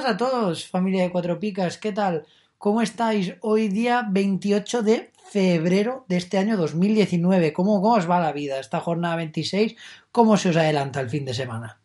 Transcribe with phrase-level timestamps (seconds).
[0.00, 2.24] Buenas a todos, familia de Cuatro Picas, ¿qué tal?
[2.56, 7.52] ¿Cómo estáis hoy día 28 de febrero de este año 2019?
[7.52, 9.76] ¿Cómo, cómo os va la vida esta jornada 26?
[10.10, 11.80] ¿Cómo se os adelanta el fin de semana?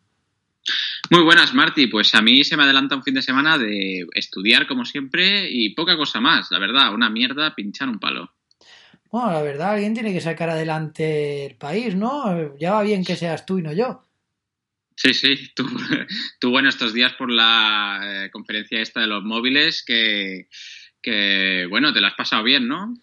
[1.10, 1.88] Muy buenas, Marty.
[1.88, 5.74] Pues a mí se me adelanta un fin de semana de estudiar como siempre y
[5.74, 6.94] poca cosa más, la verdad.
[6.94, 8.30] Una mierda, pinchar un palo.
[9.10, 12.56] Bueno, la verdad, alguien tiene que sacar adelante el país, ¿no?
[12.56, 14.06] Ya va bien que seas tú y no yo.
[14.96, 15.52] Sí, sí.
[15.54, 15.66] Tú,
[16.40, 20.48] tú bueno, estos días por la eh, conferencia esta de los móviles que,
[21.00, 22.94] que, bueno, te la has pasado bien, ¿no?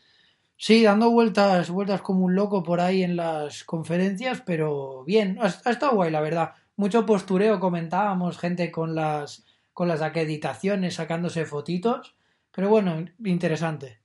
[0.58, 5.46] Sí, dando vueltas, vueltas como un loco por ahí en las conferencias, pero bien, ha,
[5.46, 6.54] ha estado guay, la verdad.
[6.76, 12.16] Mucho postureo, comentábamos, gente con las, con las acreditaciones, sacándose fotitos,
[12.52, 14.00] pero bueno, interesante.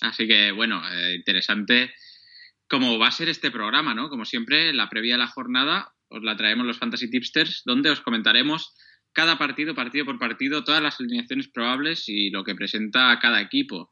[0.00, 1.92] Así que, bueno, eh, interesante
[2.68, 4.08] cómo va a ser este programa, ¿no?
[4.08, 8.00] Como siempre, la previa de la jornada os la traemos los Fantasy Tipsters, donde os
[8.00, 8.74] comentaremos
[9.12, 13.90] cada partido, partido por partido, todas las alineaciones probables y lo que presenta cada equipo.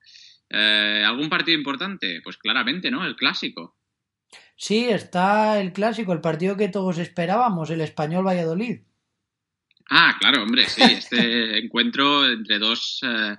[0.51, 2.21] Eh, ¿Algún partido importante?
[2.23, 3.05] Pues claramente, ¿no?
[3.05, 3.77] El clásico.
[4.57, 8.81] Sí, está el clásico, el partido que todos esperábamos, el español Valladolid.
[9.91, 13.37] Ah, claro, hombre, sí, este encuentro entre dos eh,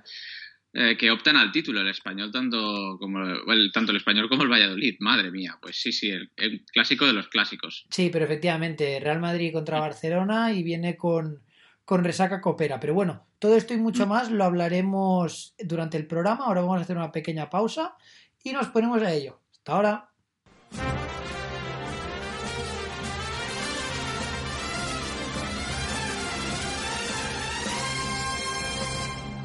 [0.72, 4.48] eh, que optan al título, el español tanto como el, tanto el español como el
[4.48, 4.96] Valladolid.
[5.00, 7.86] Madre mía, pues sí, sí, el, el clásico de los clásicos.
[7.90, 11.42] Sí, pero efectivamente, Real Madrid contra Barcelona y viene con,
[11.84, 12.78] con resaca copera.
[12.78, 16.44] Pero bueno, todo esto y mucho más lo hablaremos durante el programa.
[16.44, 17.96] Ahora vamos a hacer una pequeña pausa
[18.44, 19.40] y nos ponemos a ello.
[19.52, 20.09] Hasta ahora.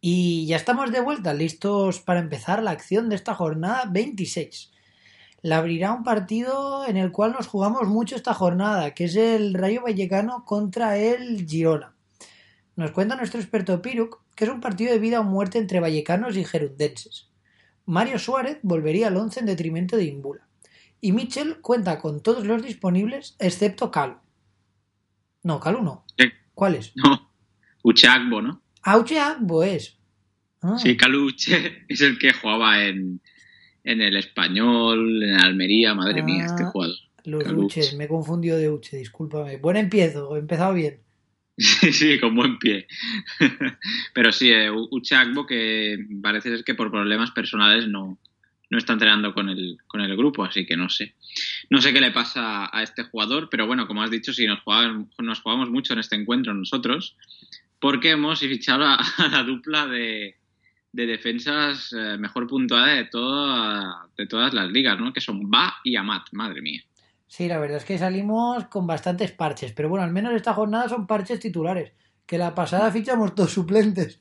[0.00, 4.70] Y ya estamos de vuelta, listos para empezar la acción de esta jornada 26.
[5.42, 9.54] La abrirá un partido en el cual nos jugamos mucho esta jornada, que es el
[9.54, 11.94] Rayo Vallecano contra el Girona.
[12.76, 16.36] Nos cuenta nuestro experto Piruc que es un partido de vida o muerte entre vallecanos
[16.36, 17.28] y gerundenses.
[17.86, 20.46] Mario Suárez volvería al 11 en detrimento de Imbula.
[21.00, 24.18] Y Mitchell cuenta con todos los disponibles excepto Calu.
[25.42, 26.04] No, Calu no.
[26.54, 26.92] ¿Cuál es?
[26.94, 27.32] No,
[27.82, 28.62] Uchagbo, ¿no?
[28.82, 29.98] Auche Agbo es.
[30.62, 30.76] Ah.
[30.78, 33.20] Sí, Caluche es el que jugaba en,
[33.84, 36.96] en el español, en Almería, madre mía, este Ah, jugador.
[37.24, 37.80] Los Caluche.
[37.80, 39.58] Uches, me he confundido de Uche, discúlpame.
[39.58, 41.00] Buen empiezo, he empezado bien.
[41.60, 42.86] Sí, sí, con buen pie.
[44.14, 48.16] Pero sí, eh, Uchagbo que parece ser que por problemas personales no,
[48.70, 51.14] no está entrenando con el, con el grupo, así que no sé.
[51.68, 54.60] No sé qué le pasa a este jugador, pero bueno, como has dicho, sí, nos
[54.60, 57.16] jugamos, nos jugamos mucho en este encuentro nosotros,
[57.80, 60.36] porque hemos fichado a, a la dupla de,
[60.92, 65.12] de defensas eh, mejor puntuada de, toda- de todas las ligas, ¿no?
[65.12, 66.82] Que son Ba y Amat, madre mía.
[67.26, 70.88] Sí, la verdad es que salimos con bastantes parches, pero bueno, al menos esta jornada
[70.88, 71.92] son parches titulares,
[72.26, 74.20] Que la pasada fichamos todos suplentes.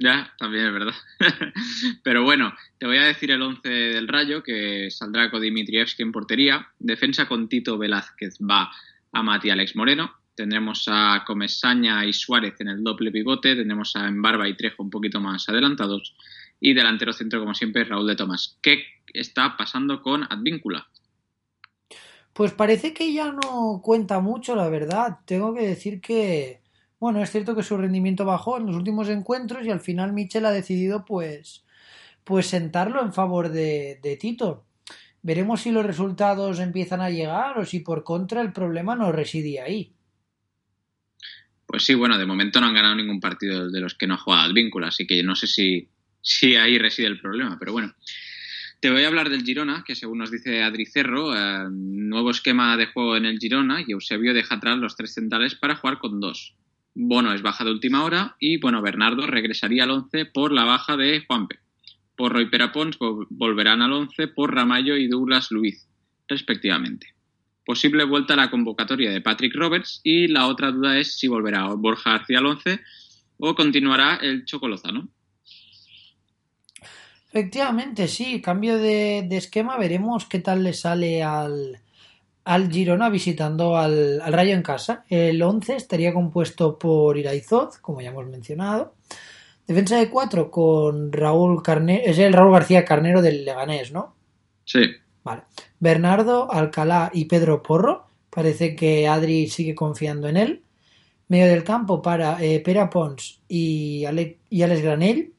[0.00, 0.94] Ya, también es verdad.
[2.04, 6.12] Pero bueno, te voy a decir el 11 del Rayo, que saldrá con Dimitrievski en
[6.12, 6.68] portería.
[6.78, 8.70] Defensa con Tito Velázquez va
[9.12, 10.14] a Mati Alex Moreno.
[10.38, 13.56] Tendremos a Comesaña y Suárez en el doble pivote.
[13.56, 16.14] Tendremos a Embarba y Trejo un poquito más adelantados.
[16.60, 18.56] Y delantero centro, como siempre, Raúl de Tomás.
[18.62, 20.86] ¿Qué está pasando con Advíncula?
[22.32, 25.18] Pues parece que ya no cuenta mucho, la verdad.
[25.24, 26.62] Tengo que decir que,
[27.00, 30.46] bueno, es cierto que su rendimiento bajó en los últimos encuentros y al final Michel
[30.46, 31.64] ha decidido, pues,
[32.22, 34.66] pues sentarlo en favor de, de Tito.
[35.20, 39.60] Veremos si los resultados empiezan a llegar o si por contra el problema no reside
[39.60, 39.97] ahí.
[41.68, 44.16] Pues sí, bueno, de momento no han ganado ningún partido de los que no ha
[44.16, 45.86] jugado Advíncula, así que no sé si,
[46.22, 47.94] si ahí reside el problema, pero bueno.
[48.80, 52.74] Te voy a hablar del Girona, que según nos dice Adri Cerro, eh, nuevo esquema
[52.78, 56.20] de juego en el Girona y Eusebio deja atrás los tres centrales para jugar con
[56.20, 56.54] dos.
[56.94, 60.96] Bono es baja de última hora y, bueno, Bernardo regresaría al 11 por la baja
[60.96, 61.58] de Juanpe.
[62.16, 62.96] Porro y Perapons
[63.28, 65.86] volverán al 11 por Ramallo y Douglas Luiz,
[66.28, 67.17] respectivamente.
[67.68, 71.66] Posible vuelta a la convocatoria de Patrick Roberts y la otra duda es si volverá
[71.74, 72.80] Borja García al 11
[73.36, 75.06] o continuará el Chocolozano.
[77.28, 81.78] Efectivamente, sí, cambio de, de, esquema, veremos qué tal le sale al,
[82.42, 85.04] al Girona visitando al, al, Rayo en casa.
[85.10, 88.94] El 11 estaría compuesto por Iraizoz, como ya hemos mencionado.
[89.66, 94.16] Defensa de 4 con Raúl Carnero, es el Raúl García Carnero del Leganés, ¿no?
[94.64, 94.80] Sí.
[95.22, 95.42] Vale.
[95.80, 98.06] Bernardo, Alcalá y Pedro Porro.
[98.30, 100.62] Parece que Adri sigue confiando en él.
[101.28, 105.32] Medio del campo para eh, Pera Pons y, Ale, y Alex Granell.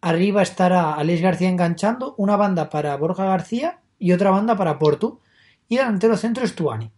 [0.00, 5.20] Arriba estará Alex García enganchando, una banda para Borja García y otra banda para Portu.
[5.68, 6.90] Y delantero centro es Tuani.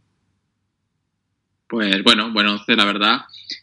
[1.67, 3.21] Pues bueno, buen once, la verdad.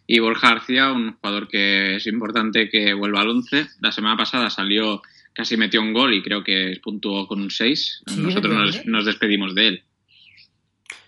[0.08, 3.68] Y Borja García, un jugador que es importante que vuelva al once.
[3.82, 5.02] La semana pasada salió,
[5.38, 8.04] casi metió un gol y creo que puntuó con un 6.
[8.08, 9.84] Sí, Nosotros nos, nos, despedimos de él.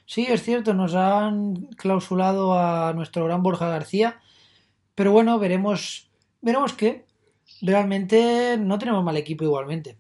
[0.05, 4.19] Sí, es cierto, nos han clausulado a nuestro gran Borja García.
[4.93, 6.11] Pero bueno, veremos,
[6.41, 7.05] veremos qué
[7.61, 9.97] realmente no tenemos mal equipo igualmente.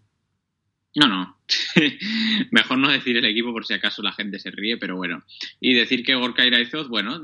[0.95, 1.37] No, no.
[2.51, 5.23] Mejor no decir el equipo por si acaso la gente se ríe, pero bueno.
[5.59, 7.19] Y decir que Gorka Iraizoz, bueno,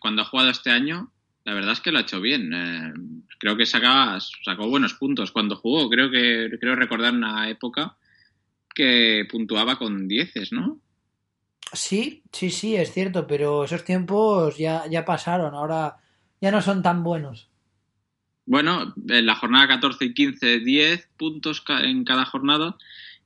[0.00, 1.12] cuando ha jugado este año,
[1.46, 2.52] la verdad es que lo ha hecho bien.
[2.52, 2.92] Eh,
[3.38, 5.88] creo que sacaba, sacó buenos puntos cuando jugó.
[5.88, 7.96] Creo que creo recordar una época
[8.74, 10.80] que puntuaba con dieces, ¿no?
[11.72, 15.96] Sí, sí, sí, es cierto, pero esos tiempos ya, ya pasaron, ahora
[16.40, 17.48] ya no son tan buenos.
[18.44, 22.76] Bueno, en la jornada 14 y 15, 10 puntos en cada jornada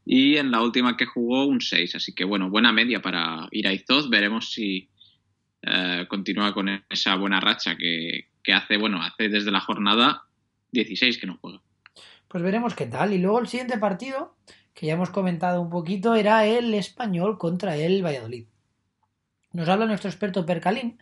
[0.04, 1.94] y en la última que jugó un 6.
[1.94, 4.10] Así que bueno, buena media para Iraizoz.
[4.10, 4.89] Veremos si
[5.62, 10.24] eh, continúa con esa buena racha que, que, hace, bueno, hace desde la jornada
[10.72, 11.60] 16 que no juega.
[12.28, 13.12] Pues veremos qué tal.
[13.12, 14.36] Y luego el siguiente partido,
[14.74, 18.46] que ya hemos comentado un poquito, era el español contra el Valladolid.
[19.52, 20.98] Nos habla nuestro experto Percalín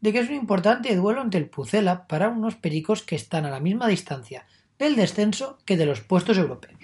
[0.00, 3.50] de que es un importante duelo ante el Pucela para unos pericos que están a
[3.50, 4.46] la misma distancia
[4.78, 6.78] del descenso que de los puestos europeos.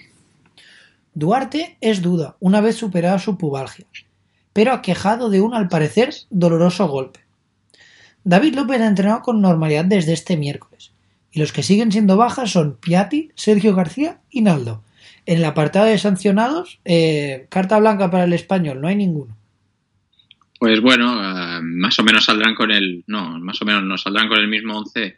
[1.13, 3.85] Duarte es duda una vez superada su pubalgia,
[4.55, 7.19] pero aquejado de un al parecer doloroso golpe.
[8.23, 10.93] David López ha entrenado con normalidad desde este miércoles,
[11.29, 14.81] y los que siguen siendo bajas son Piatti, Sergio García y Naldo.
[15.25, 19.35] En el apartado de sancionados, eh, carta blanca para el español, no hay ninguno.
[20.57, 23.03] Pues bueno, uh, más o menos saldrán con el.
[23.07, 25.17] No, más o menos no saldrán con el mismo 11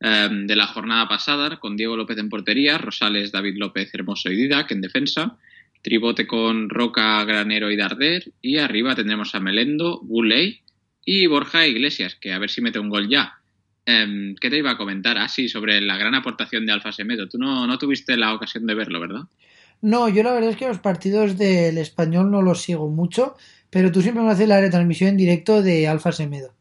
[0.00, 4.36] um, de la jornada pasada, con Diego López en portería, Rosales, David López, Hermoso y
[4.36, 5.38] Didac en defensa,
[5.82, 10.60] tribote con Roca, Granero y Darder, y arriba tendremos a Melendo, Buley
[11.04, 13.34] y Borja Iglesias, que a ver si mete un gol ya.
[13.86, 15.18] Um, ¿Qué te iba a comentar?
[15.18, 17.28] Ah, sí, sobre la gran aportación de Alfa Semedo.
[17.28, 19.22] Tú no, no tuviste la ocasión de verlo, ¿verdad?
[19.82, 23.36] No, yo la verdad es que los partidos del español no los sigo mucho,
[23.70, 26.52] pero tú siempre me haces la retransmisión en directo de Alfa Semedo.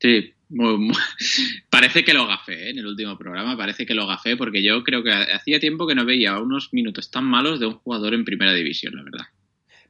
[0.00, 0.96] Sí, muy, muy...
[1.70, 2.70] parece que lo gafé ¿eh?
[2.70, 5.94] en el último programa, parece que lo gafé porque yo creo que hacía tiempo que
[5.94, 9.26] no veía unos minutos tan malos de un jugador en primera división, la verdad.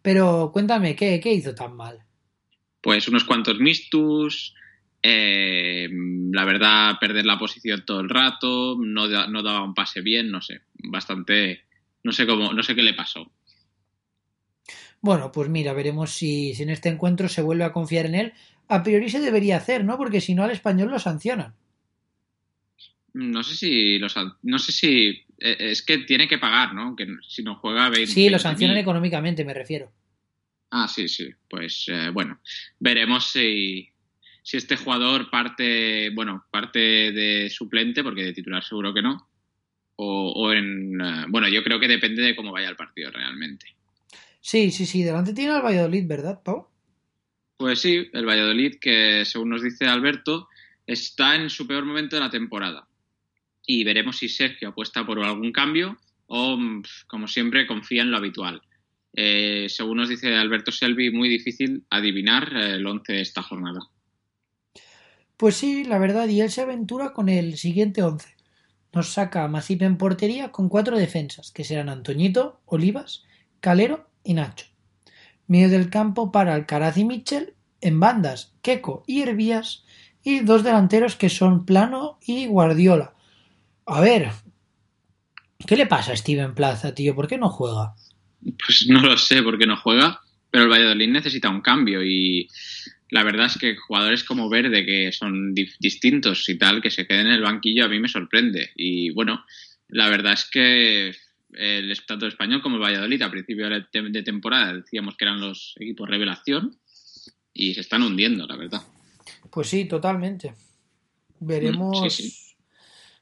[0.01, 1.99] Pero cuéntame, ¿qué, qué hizo tan mal?
[2.81, 4.55] Pues unos cuantos mistus,
[5.03, 5.89] eh,
[6.33, 10.41] la verdad, perder la posición todo el rato, no, no daba un pase bien, no
[10.41, 11.65] sé, bastante,
[12.03, 13.33] no sé cómo, no sé qué le pasó.
[15.03, 18.33] Bueno, pues mira, veremos si, si, en este encuentro se vuelve a confiar en él.
[18.69, 19.99] A priori se debería hacer, ¿no?
[19.99, 21.55] Porque si no al español lo sancionan.
[23.13, 26.97] No sé si los, no sé si es que tiene que pagar, ¿no?
[26.97, 29.93] Que si no juega 20, Sí, lo sancionan económicamente, me refiero.
[30.71, 31.29] Ah, sí, sí.
[31.51, 32.41] Pues eh, bueno,
[32.79, 33.93] veremos si
[34.43, 39.29] si este jugador parte, bueno, parte de suplente, porque de titular seguro que no,
[39.97, 43.67] o, o en, eh, bueno, yo creo que depende de cómo vaya el partido realmente.
[44.43, 46.67] Sí, sí, sí, delante tiene al Valladolid, ¿verdad, Pau?
[47.57, 50.49] Pues sí, el Valladolid, que según nos dice Alberto,
[50.85, 52.89] está en su peor momento de la temporada.
[53.65, 55.97] Y veremos si Sergio apuesta por algún cambio
[56.27, 56.59] o,
[57.07, 58.61] como siempre, confía en lo habitual.
[59.15, 63.79] Eh, según nos dice Alberto Selvi, muy difícil adivinar eh, el 11 de esta jornada.
[65.37, 68.35] Pues sí, la verdad, y él se aventura con el siguiente 11.
[68.93, 73.23] Nos saca a Masip en portería con cuatro defensas, que serán Antoñito, Olivas,
[73.61, 74.67] Calero y Nacho.
[75.47, 79.85] Medio del campo para Alcaraz y Mitchell, en bandas Queco y Hervías,
[80.23, 83.15] y dos delanteros que son Plano y Guardiola.
[83.87, 84.31] A ver,
[85.67, 87.15] ¿qué le pasa a Steven Plaza, tío?
[87.15, 87.95] ¿Por qué no juega?
[88.65, 92.49] Pues no lo sé por qué no juega, pero el Valladolid necesita un cambio y
[93.11, 97.07] la verdad es que jugadores como Verde, que son di- distintos y tal, que se
[97.07, 98.71] queden en el banquillo a mí me sorprende.
[98.75, 99.45] Y bueno,
[99.89, 101.15] la verdad es que
[101.53, 105.25] el tanto el español como el Valladolid a principio de te- de temporada decíamos que
[105.25, 106.79] eran los equipos revelación
[107.53, 108.83] y se están hundiendo, la verdad.
[109.51, 110.55] Pues sí, totalmente.
[111.41, 112.01] Veremos.
[112.07, 112.39] Mm, sí, sí.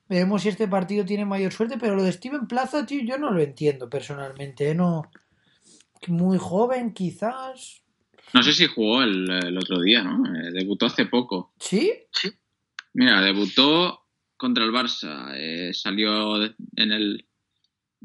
[0.09, 3.31] Veremos si este partido tiene mayor suerte, pero lo de Steven Plaza, tío, yo no
[3.31, 4.71] lo entiendo personalmente.
[4.71, 4.75] ¿eh?
[4.75, 5.03] No.
[6.09, 7.83] Muy joven, quizás.
[8.33, 10.25] No sé si jugó el, el otro día, ¿no?
[10.35, 11.53] Eh, debutó hace poco.
[11.59, 11.93] ¿Sí?
[12.95, 14.07] Mira, debutó
[14.37, 17.27] contra el Barça, eh, salió en el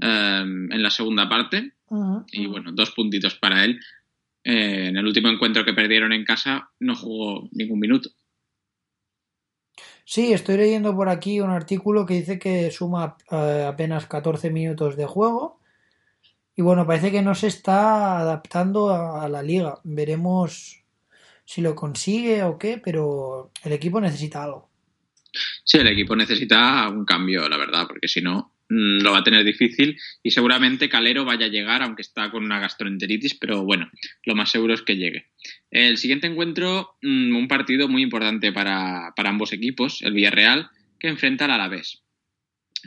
[0.02, 1.76] eh, en la segunda parte
[2.32, 3.80] y bueno, dos puntitos para él.
[4.44, 8.10] Eh, en el último encuentro que perdieron en casa no jugó ningún minuto.
[10.04, 14.96] Sí, estoy leyendo por aquí un artículo que dice que suma eh, apenas 14 minutos
[14.96, 15.60] de juego.
[16.56, 19.80] Y bueno, parece que no se está adaptando a, a la liga.
[19.84, 20.84] Veremos
[21.44, 24.70] si lo consigue o qué, pero el equipo necesita algo.
[25.64, 29.44] Sí, el equipo necesita un cambio, la verdad, porque si no lo va a tener
[29.44, 33.90] difícil y seguramente Calero vaya a llegar, aunque está con una gastroenteritis, pero bueno,
[34.24, 35.28] lo más seguro es que llegue.
[35.70, 40.70] El siguiente encuentro, mm, un partido muy importante para, para ambos equipos, el Villarreal,
[41.00, 42.02] que enfrenta al Alavés.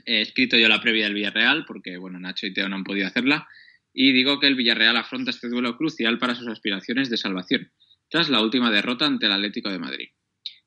[0.05, 3.07] He escrito yo la previa del Villarreal, porque bueno, Nacho y Teo no han podido
[3.07, 3.47] hacerla,
[3.93, 7.73] y digo que el Villarreal afronta este duelo crucial para sus aspiraciones de salvación,
[8.09, 10.09] tras la última derrota ante el Atlético de Madrid.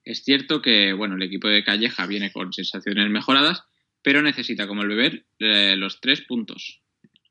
[0.03, 3.63] Es cierto que bueno, el equipo de Calleja viene con sensaciones mejoradas,
[4.03, 6.81] pero necesita, como el beber, eh, los tres puntos.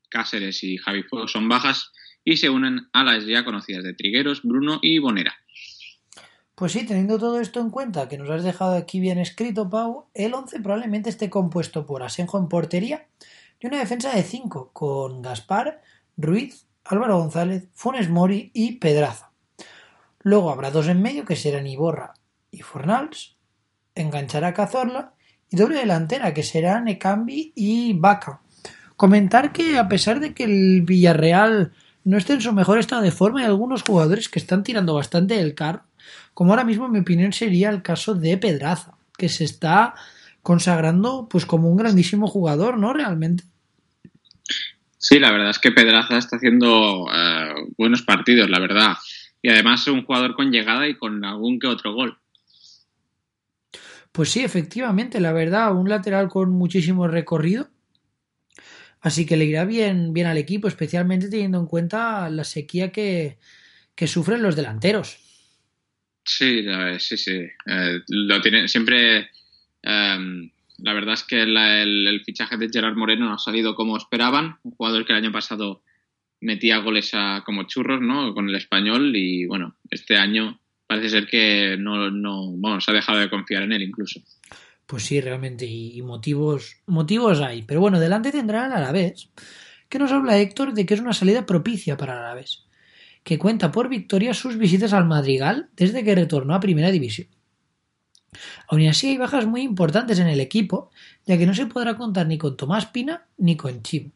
[0.09, 1.91] Cáceres y Javi Fuego son bajas
[2.23, 5.35] y se unen a las ya conocidas de Trigueros, Bruno y Bonera.
[6.55, 10.09] Pues sí, teniendo todo esto en cuenta, que nos has dejado aquí bien escrito, Pau,
[10.13, 13.07] el 11 probablemente esté compuesto por Asenjo en portería
[13.59, 15.81] y una defensa de 5, con Gaspar,
[16.17, 19.31] Ruiz, Álvaro González, Funes Mori y Pedraza.
[20.19, 22.13] Luego habrá dos en medio, que serán Iborra
[22.51, 23.37] y Fornals,
[23.95, 25.15] enganchará Cazorla
[25.51, 28.39] y doble delantera, que serán Ekambi y Vaca.
[28.95, 33.11] Comentar que a pesar de que el Villarreal no esté en su mejor estado de
[33.11, 35.83] forma, hay algunos jugadores que están tirando bastante del carro,
[36.33, 39.93] como ahora mismo en mi opinión sería el caso de Pedraza, que se está
[40.41, 42.93] consagrando pues como un grandísimo jugador, ¿no?
[42.93, 43.43] Realmente.
[44.97, 48.93] Sí, la verdad es que Pedraza está haciendo eh, buenos partidos, la verdad.
[49.41, 52.20] Y además es un jugador con llegada y con algún que otro gol.
[54.11, 57.69] Pues sí, efectivamente, la verdad, un lateral con muchísimo recorrido.
[58.99, 63.37] Así que le irá bien, bien al equipo, especialmente teniendo en cuenta la sequía que,
[63.95, 65.17] que sufren los delanteros.
[66.23, 66.63] Sí,
[66.99, 67.47] sí, sí.
[67.65, 69.29] Eh, lo tiene siempre.
[69.83, 73.97] eh, la verdad es que el, el fichaje de Gerard Moreno no ha salido como
[73.97, 74.57] esperaban.
[74.63, 75.83] Un jugador que el año pasado
[76.39, 78.33] metía goles a, como churros, ¿no?
[78.33, 80.60] Con el español y bueno, este año
[80.91, 84.19] parece ser que no, no, se ha dejado de confiar en él incluso.
[84.85, 87.61] Pues sí, realmente, y, motivos, motivos hay.
[87.61, 89.29] Pero bueno, delante tendrá el Alavés,
[89.87, 92.65] que nos habla Héctor de que es una salida propicia para el Alavés,
[93.23, 97.29] que cuenta por victoria sus visitas al Madrigal desde que retornó a Primera División.
[98.67, 100.91] Aún así hay bajas muy importantes en el equipo,
[101.25, 104.11] ya que no se podrá contar ni con Tomás Pina ni con Chivo.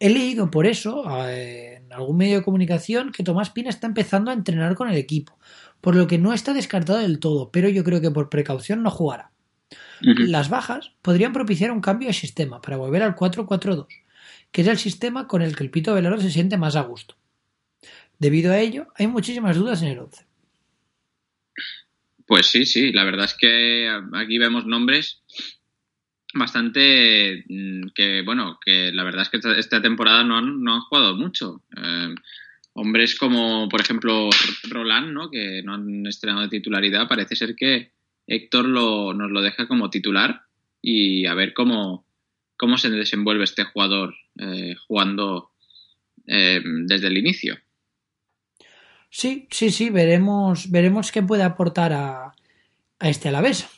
[0.00, 4.34] He leído por eso en algún medio de comunicación que Tomás Pina está empezando a
[4.34, 5.38] entrenar con el equipo,
[5.80, 8.90] por lo que no está descartado del todo, pero yo creo que por precaución no
[8.90, 9.32] jugará.
[10.00, 13.88] Las bajas podrían propiciar un cambio de sistema para volver al 4-4-2,
[14.52, 17.16] que es el sistema con el que el Pito Velardo se siente más a gusto.
[18.20, 20.24] Debido a ello, hay muchísimas dudas en el 11.
[22.26, 25.22] Pues sí, sí, la verdad es que aquí vemos nombres
[26.34, 30.80] bastante mm, que, bueno, que la verdad es que esta, temporada no han, no han
[30.82, 31.62] jugado mucho.
[31.76, 32.14] Eh,
[32.74, 34.30] hombres como, por ejemplo,
[34.68, 35.30] Roland, ¿no?
[35.30, 37.92] que no han estrenado de titularidad, parece ser que
[38.26, 40.42] Héctor lo, nos lo deja como titular
[40.82, 42.06] y a ver cómo,
[42.56, 45.50] cómo se desenvuelve este jugador eh, jugando
[46.26, 47.58] eh, desde el inicio.
[49.10, 52.34] Sí, sí, sí, veremos, veremos qué puede aportar a,
[52.98, 53.77] a este Alavés.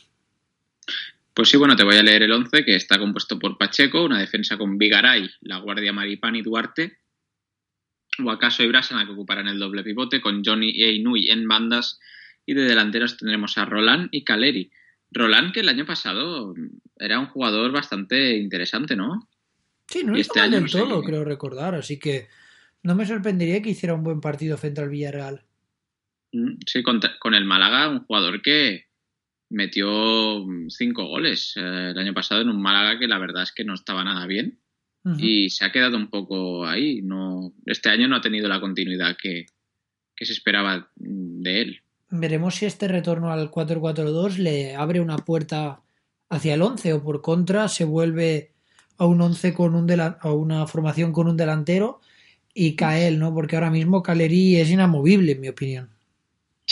[1.35, 4.19] Pues sí, bueno, te voy a leer el 11 que está compuesto por Pacheco, una
[4.19, 6.99] defensa con Vigaray, la guardia Maripán y Duarte,
[8.23, 11.99] o acaso y Brasana que ocuparán el doble pivote con Johnny e Inui en bandas
[12.45, 14.71] y de delanteros tendremos a Roland y Caleri.
[15.13, 16.55] Roland que el año pasado
[16.97, 19.29] era un jugador bastante interesante, ¿no?
[19.89, 21.07] Sí, no Y está este año del no sé todo, qué.
[21.09, 22.29] creo recordar, así que
[22.83, 25.45] no me sorprendería que hiciera un buen partido frente al Villarreal.
[26.33, 28.90] Mm, Sí, con, con el Málaga, un jugador que
[29.51, 33.53] metió mm, cinco goles eh, el año pasado en un Málaga que la verdad es
[33.53, 34.59] que no estaba nada bien
[35.17, 37.01] y se ha quedado un poco ahí.
[37.01, 39.47] No, este año no ha tenido la continuidad que,
[40.15, 41.83] que se esperaba mm, de él.
[42.11, 45.81] Veremos si este retorno al 4-4-2 le abre una puerta
[46.29, 48.53] hacia el 11 o por contra se vuelve
[48.99, 52.01] a un 11 con un a una formación con un delantero
[52.53, 53.33] y cae él, ¿no?
[53.33, 55.91] Porque ahora mismo Caleri es inamovible, en mi opinión.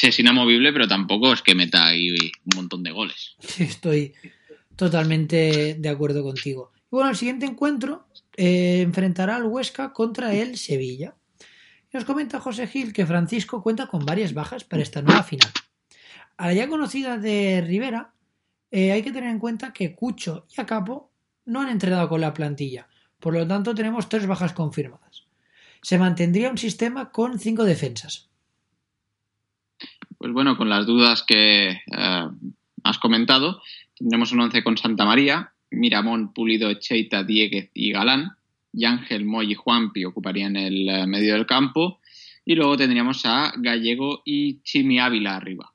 [0.03, 3.37] Es inamovible, pero tampoco es que meta ahí un montón de goles.
[3.59, 4.15] Estoy
[4.77, 6.73] totalmente de acuerdo contigo.
[6.91, 11.17] Bueno, el siguiente encuentro eh, enfrentará al Huesca contra el Sevilla.
[11.93, 15.51] Nos comenta José Gil que Francisco cuenta con varias bajas para esta nueva final.
[16.37, 18.13] A la ya conocida de Rivera,
[18.71, 21.11] eh, hay que tener en cuenta que Cucho y Acapo
[21.47, 22.89] no han entrenado con la plantilla.
[23.19, 25.27] Por lo tanto, tenemos tres bajas confirmadas.
[25.83, 28.28] Se mantendría un sistema con cinco defensas.
[30.19, 32.29] Pues bueno, con las dudas que eh,
[32.83, 33.63] has comentado,
[33.97, 38.33] tendremos un 11 con Santa María, Miramón, Pulido, Cheita, Dieguez y Galán,
[38.73, 42.01] y Ángel, Moy y Juanpi ocuparían el eh, medio del campo,
[42.45, 45.73] y luego tendríamos a Gallego y Chimi Ávila arriba.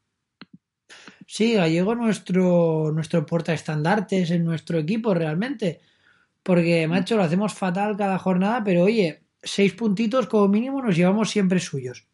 [1.25, 5.81] Sí, Gallego nuestro, nuestro portaestandartes en nuestro equipo realmente.
[6.41, 11.29] Porque, macho, lo hacemos fatal cada jornada, pero oye, seis puntitos como mínimo nos llevamos
[11.29, 12.05] siempre suyos.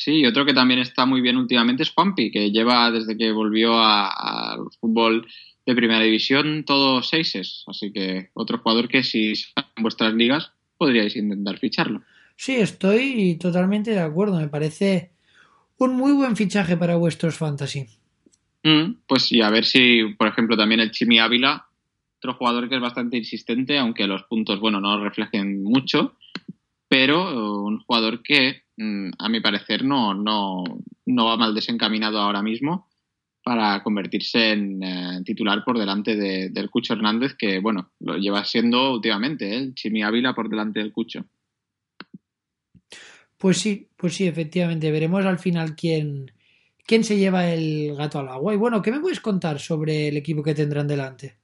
[0.00, 3.32] Sí, y otro que también está muy bien últimamente es Juanpi, que lleva desde que
[3.32, 5.26] volvió al fútbol
[5.66, 7.64] de primera división todos seises.
[7.66, 12.02] Así que otro jugador que si en vuestras ligas podríais intentar ficharlo.
[12.34, 14.40] Sí, estoy totalmente de acuerdo.
[14.40, 15.10] Me parece
[15.76, 17.84] un muy buen fichaje para vuestros fantasy.
[18.62, 21.66] Mm, pues y a ver si, por ejemplo, también el Chimi Ávila,
[22.16, 26.16] otro jugador que es bastante insistente, aunque los puntos, bueno, no reflejen mucho,
[26.88, 28.62] pero un jugador que,
[29.18, 30.64] a mi parecer, no, no,
[31.06, 32.88] no va mal desencaminado ahora mismo
[33.42, 38.44] para convertirse en eh, titular por delante de- del Cucho Hernández, que, bueno, lo lleva
[38.44, 39.56] siendo últimamente, ¿eh?
[39.58, 41.24] el Chimi Ávila por delante del Cucho.
[43.38, 44.90] Pues sí, pues sí, efectivamente.
[44.90, 46.30] Veremos al final quién,
[46.86, 48.52] quién se lleva el gato al agua.
[48.52, 51.38] Y bueno, ¿qué me puedes contar sobre el equipo que tendrán delante?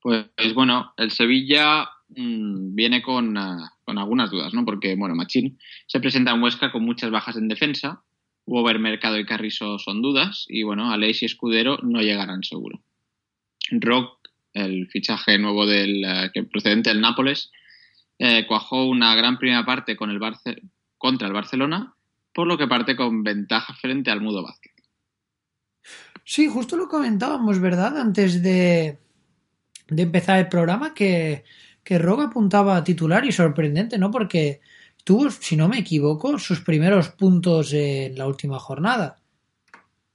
[0.00, 4.64] Pues bueno, el Sevilla mm, viene con, ah, con algunas dudas, ¿no?
[4.64, 8.04] Porque, bueno, Machín se presenta en Huesca con muchas bajas en defensa.
[8.46, 10.44] Uber Mercado y Carrizo son dudas.
[10.48, 12.82] Y bueno, Aleix y Escudero no llegarán seguro.
[13.70, 14.18] Rock,
[14.52, 17.50] el fichaje nuevo del eh, que procedente del Nápoles,
[18.18, 20.20] eh, cuajó una gran primera parte con el
[20.98, 21.94] contra el Barcelona,
[22.32, 24.72] por lo que parte con ventaja frente al Mudo Vázquez.
[26.24, 27.98] Sí, justo lo comentábamos, ¿verdad?
[27.98, 28.98] Antes de,
[29.88, 31.44] de empezar el programa que,
[31.84, 34.10] que Rock apuntaba a titular y sorprendente, ¿no?
[34.10, 34.60] Porque
[35.04, 39.18] tuvo, si no me equivoco, sus primeros puntos en la última jornada.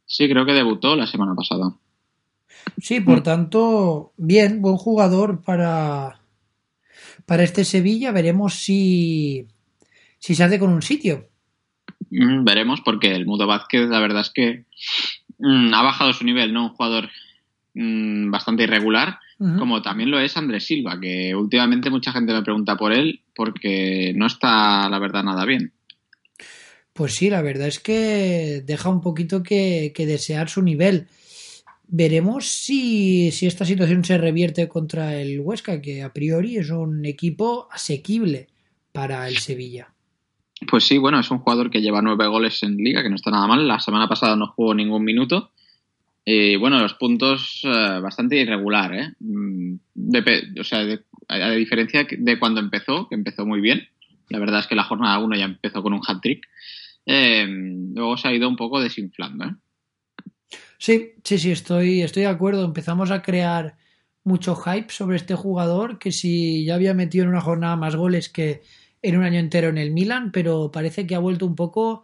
[0.06, 1.76] Sí, creo que debutó la semana pasada.
[2.82, 6.20] Sí, por tanto, bien, buen jugador para,
[7.26, 8.12] para este Sevilla.
[8.12, 9.48] Veremos si,
[10.18, 11.30] si se hace con un sitio.
[12.10, 14.66] Mm, veremos, porque el Mudo Vázquez, la verdad es que
[15.38, 16.64] mm, ha bajado su nivel, ¿no?
[16.66, 17.10] Un jugador
[17.76, 22.76] mm, bastante irregular, Como también lo es Andrés Silva, que últimamente mucha gente me pregunta
[22.76, 25.72] por él porque no está, la verdad, nada bien.
[26.92, 31.08] Pues sí, la verdad es que deja un poquito que, que desear su nivel.
[31.88, 37.06] Veremos si, si esta situación se revierte contra el Huesca, que a priori es un
[37.06, 38.48] equipo asequible
[38.92, 39.94] para el Sevilla.
[40.70, 43.32] Pues sí, bueno, es un jugador que lleva nueve goles en liga, que no está
[43.32, 43.66] nada mal.
[43.66, 45.52] La semana pasada no jugó ningún minuto.
[46.26, 49.14] Y bueno, los puntos eh, bastante irregular, ¿eh?
[49.20, 49.76] Mm,
[50.60, 50.86] o sea,
[51.28, 53.88] a diferencia de cuando empezó, que empezó muy bien.
[54.30, 56.46] La verdad es que la jornada 1 ya empezó con un hat-trick.
[57.06, 59.56] Eh, luego se ha ido un poco desinflando, ¿eh?
[60.78, 62.64] Sí, sí, sí, estoy, estoy de acuerdo.
[62.64, 63.76] Empezamos a crear
[64.24, 68.30] mucho hype sobre este jugador que si ya había metido en una jornada más goles
[68.30, 68.62] que
[69.02, 72.04] en un año entero en el Milan, pero parece que ha vuelto un poco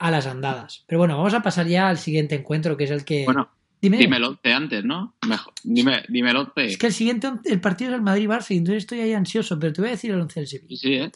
[0.00, 0.82] a las andadas.
[0.86, 3.24] Pero bueno, vamos a pasar ya al siguiente encuentro, que es el que...
[3.26, 3.50] Bueno,
[3.82, 3.98] Dime.
[3.98, 5.14] dímelo de antes, ¿no?
[5.26, 5.54] Mejor.
[5.62, 6.66] Dime, de...
[6.66, 9.72] Es que el siguiente, el partido es el Madrid-Barça y entonces estoy ahí ansioso, pero
[9.72, 10.76] te voy a decir el once del Sevilla.
[10.76, 11.12] Sí, ¿eh?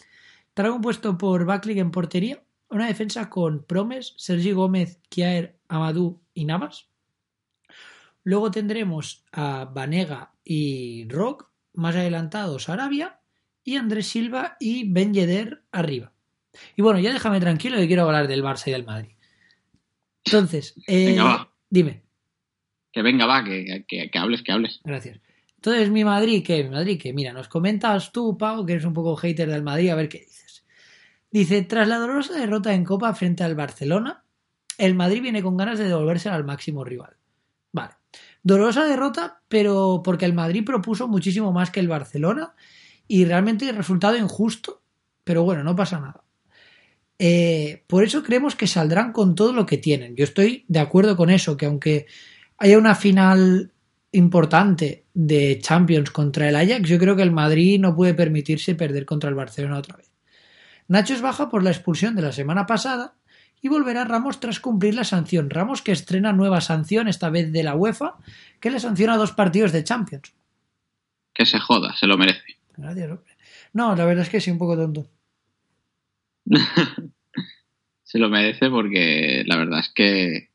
[0.49, 6.45] Estará compuesto por Baklik en portería, una defensa con Promes, Sergi Gómez, Kiaer, Amadou y
[6.45, 6.89] Navas.
[8.23, 13.21] Luego tendremos a Vanega y Rock, más adelantados Arabia,
[13.63, 16.14] y Andrés Silva y Ben Yedder arriba.
[16.77, 19.11] Y bueno, ya déjame tranquilo que quiero hablar del Barça y del Madrid.
[20.25, 21.53] Entonces, eh, Venga, va.
[21.69, 22.03] dime.
[22.93, 24.81] Que venga, va, que, que, que hables, que hables.
[24.85, 25.21] Gracias.
[25.57, 26.63] Entonces, mi Madrid, ¿qué?
[26.65, 29.91] Mi Madrid, que mira, nos comentas tú, Pau, que eres un poco hater del Madrid,
[29.91, 30.65] a ver qué dices.
[31.31, 34.25] Dice, tras la dolorosa derrota en Copa frente al Barcelona,
[34.79, 37.17] el Madrid viene con ganas de devolverse al máximo rival.
[37.73, 37.95] Vale.
[38.43, 42.55] Dolorosa derrota, pero porque el Madrid propuso muchísimo más que el Barcelona
[43.09, 44.83] y realmente el resultado injusto,
[45.25, 46.24] pero bueno, no pasa nada.
[47.19, 50.17] Eh, por eso creemos que saldrán con todo lo que tienen.
[50.17, 52.07] Yo estoy de acuerdo con eso, que aunque
[52.59, 53.73] haya una final
[54.13, 59.05] importante de Champions contra el Ajax, yo creo que el Madrid no puede permitirse perder
[59.05, 60.11] contra el Barcelona otra vez.
[60.87, 63.15] Nacho es baja por la expulsión de la semana pasada
[63.61, 65.49] y volverá Ramos tras cumplir la sanción.
[65.51, 68.17] Ramos que estrena nueva sanción, esta vez de la UEFA,
[68.61, 70.35] que le sanciona dos partidos de Champions.
[71.33, 72.59] Que se joda, se lo merece.
[72.77, 73.33] Gracias, hombre.
[73.73, 75.09] No, la verdad es que sí, un poco tonto.
[78.03, 80.51] se lo merece porque la verdad es que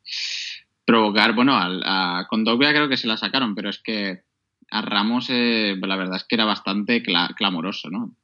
[0.86, 4.23] provocar, bueno, a, con Dogbia creo que se la sacaron, pero es que
[4.71, 8.15] a Ramos eh, la verdad es que era bastante cla- clamoroso, ¿no?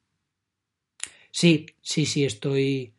[1.32, 2.94] Sí, sí, sí, estoy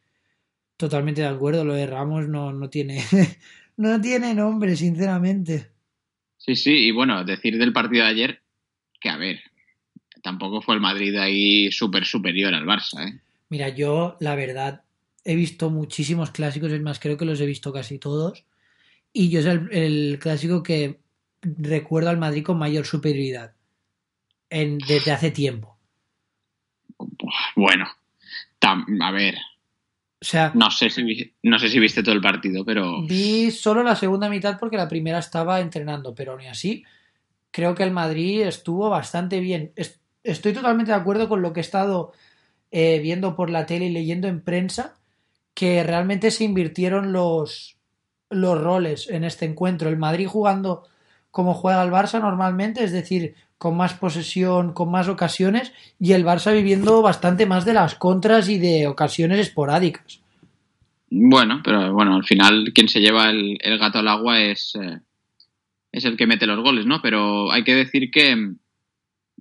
[0.77, 1.65] totalmente de acuerdo.
[1.65, 3.03] Lo de Ramos no, no tiene,
[3.77, 5.71] no tiene nombre, sinceramente.
[6.37, 8.43] Sí, sí, y bueno, decir del partido de ayer
[9.01, 9.41] que, a ver,
[10.23, 13.21] tampoco fue el Madrid ahí súper superior al Barça, ¿eh?
[13.49, 14.83] Mira, yo, la verdad,
[15.25, 18.45] he visto muchísimos clásicos, es más, creo que los he visto casi todos.
[19.13, 21.01] Y yo es el, el clásico que
[21.43, 23.55] recuerdo al Madrid con mayor superioridad
[24.51, 25.79] en, desde hace tiempo.
[27.55, 27.87] Bueno,
[28.61, 29.35] tam- a ver,
[30.21, 33.83] O sea, no sé, si, no sé si viste todo el partido, pero vi solo
[33.83, 36.85] la segunda mitad porque la primera estaba entrenando, pero aún así
[37.51, 39.73] creo que el Madrid estuvo bastante bien.
[39.77, 42.13] Es- Estoy totalmente de acuerdo con lo que he estado
[42.71, 44.97] eh, viendo por la tele y leyendo en prensa,
[45.55, 47.77] que realmente se invirtieron los,
[48.31, 49.89] los roles en este encuentro.
[49.89, 50.85] El Madrid jugando
[51.31, 56.25] como juega el Barça normalmente, es decir, con más posesión, con más ocasiones, y el
[56.25, 60.21] Barça viviendo bastante más de las contras y de ocasiones esporádicas.
[61.11, 65.01] bueno, pero bueno, al final quien se lleva el, el gato al agua es, eh,
[65.93, 67.01] es el que mete los goles, ¿no?
[67.03, 68.55] Pero hay que decir que,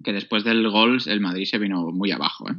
[0.03, 2.55] que después del gol el Madrid se vino muy abajo, ¿eh?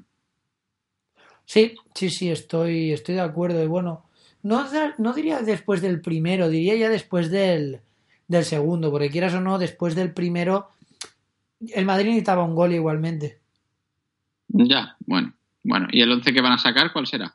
[1.47, 3.63] Sí, sí, sí, estoy, estoy de acuerdo.
[3.63, 4.05] Y bueno,
[4.43, 4.67] no,
[4.99, 7.81] no diría después del primero, diría ya después del,
[8.29, 10.71] del segundo, porque quieras o no, después del primero,
[11.73, 13.41] el Madrid necesitaba un gol igualmente.
[14.49, 15.33] Ya, bueno,
[15.63, 15.89] bueno.
[15.91, 17.35] ¿Y el 11 que van a sacar cuál será?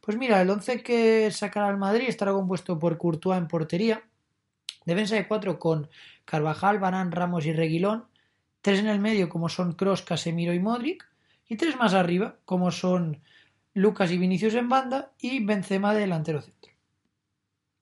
[0.00, 4.02] Pues mira, el 11 que sacará el Madrid estará compuesto por Courtois en portería,
[4.84, 5.88] defensa de cuatro con
[6.24, 8.04] Carvajal, Barán, Ramos y Reguilón,
[8.62, 11.06] tres en el medio como son Kroos, Casemiro y Modric,
[11.48, 13.20] y tres más arriba como son
[13.74, 16.72] Lucas y Vinicius en banda y Benzema de delantero centro.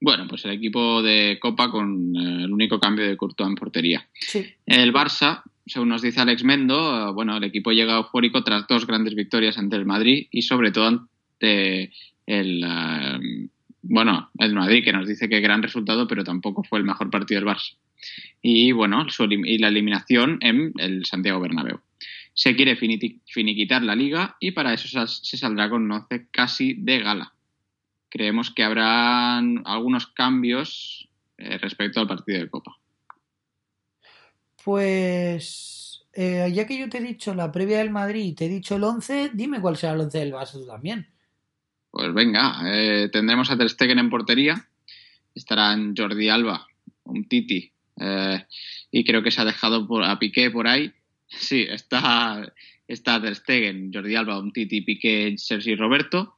[0.01, 4.07] Bueno, pues el equipo de Copa con eh, el único cambio de Courtois en portería.
[4.13, 8.67] Sí, El Barça, según nos dice Alex Mendo, eh, bueno, el equipo llega eufórico tras
[8.67, 11.93] dos grandes victorias ante el Madrid y sobre todo ante
[12.27, 13.49] el, eh,
[13.83, 17.41] bueno, el Madrid, que nos dice que gran resultado, pero tampoco fue el mejor partido
[17.41, 17.77] del Barça.
[18.43, 21.81] Y bueno, su y la eliminación en el Santiago Bernabéu.
[22.37, 27.01] Se quiere finiquitar la liga y para eso se saldrá con un once casi de
[27.01, 27.33] gala.
[28.11, 32.77] Creemos que habrá algunos cambios eh, respecto al partido de Copa.
[34.63, 38.49] Pues eh, ya que yo te he dicho la previa del Madrid y te he
[38.49, 41.09] dicho el 11, dime cuál será el 11 del Barça tú también.
[41.91, 44.69] Pues venga, eh, tendremos a Ter Stegen en portería,
[45.35, 46.67] estarán Jordi Alba,
[47.05, 48.47] un Titi, eh,
[48.91, 50.93] y creo que se ha dejado por, a Piqué por ahí.
[51.29, 52.53] Sí, está,
[52.87, 56.37] está Ter Stegen, Jordi Alba, un Titi, Piqué, Sergi Roberto.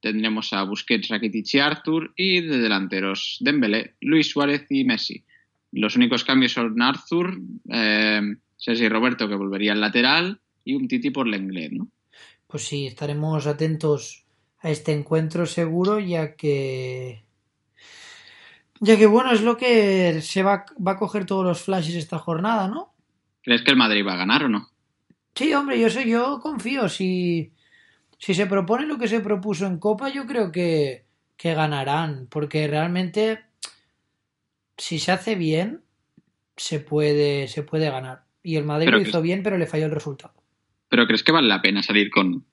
[0.00, 5.24] Tendremos a Busquets, Rakitic y Arthur, y de delanteros Dembélé, Luis Suárez y Messi.
[5.72, 11.10] Los únicos cambios son Arthur, eh, Sergi Roberto, que volvería al lateral, y un Titi
[11.10, 11.88] por Lenglet, ¿no?
[12.46, 14.24] Pues sí, estaremos atentos
[14.60, 17.24] a este encuentro seguro, ya que.
[18.80, 22.18] Ya que bueno, es lo que se va, va a coger todos los flashes esta
[22.18, 22.93] jornada, ¿no?
[23.44, 24.68] ¿Crees que el Madrid va a ganar o no?
[25.34, 26.88] Sí, hombre, yo sé, yo confío.
[26.88, 27.52] Si
[28.24, 31.04] si se propone lo que se propuso en Copa, yo creo que,
[31.36, 33.40] que ganarán, porque realmente
[34.78, 35.82] si se hace bien,
[36.56, 38.24] se puede, se puede ganar.
[38.42, 40.32] Y el Madrid lo hizo bien, pero le falló el resultado.
[40.88, 42.46] ¿Pero crees que vale la pena salir con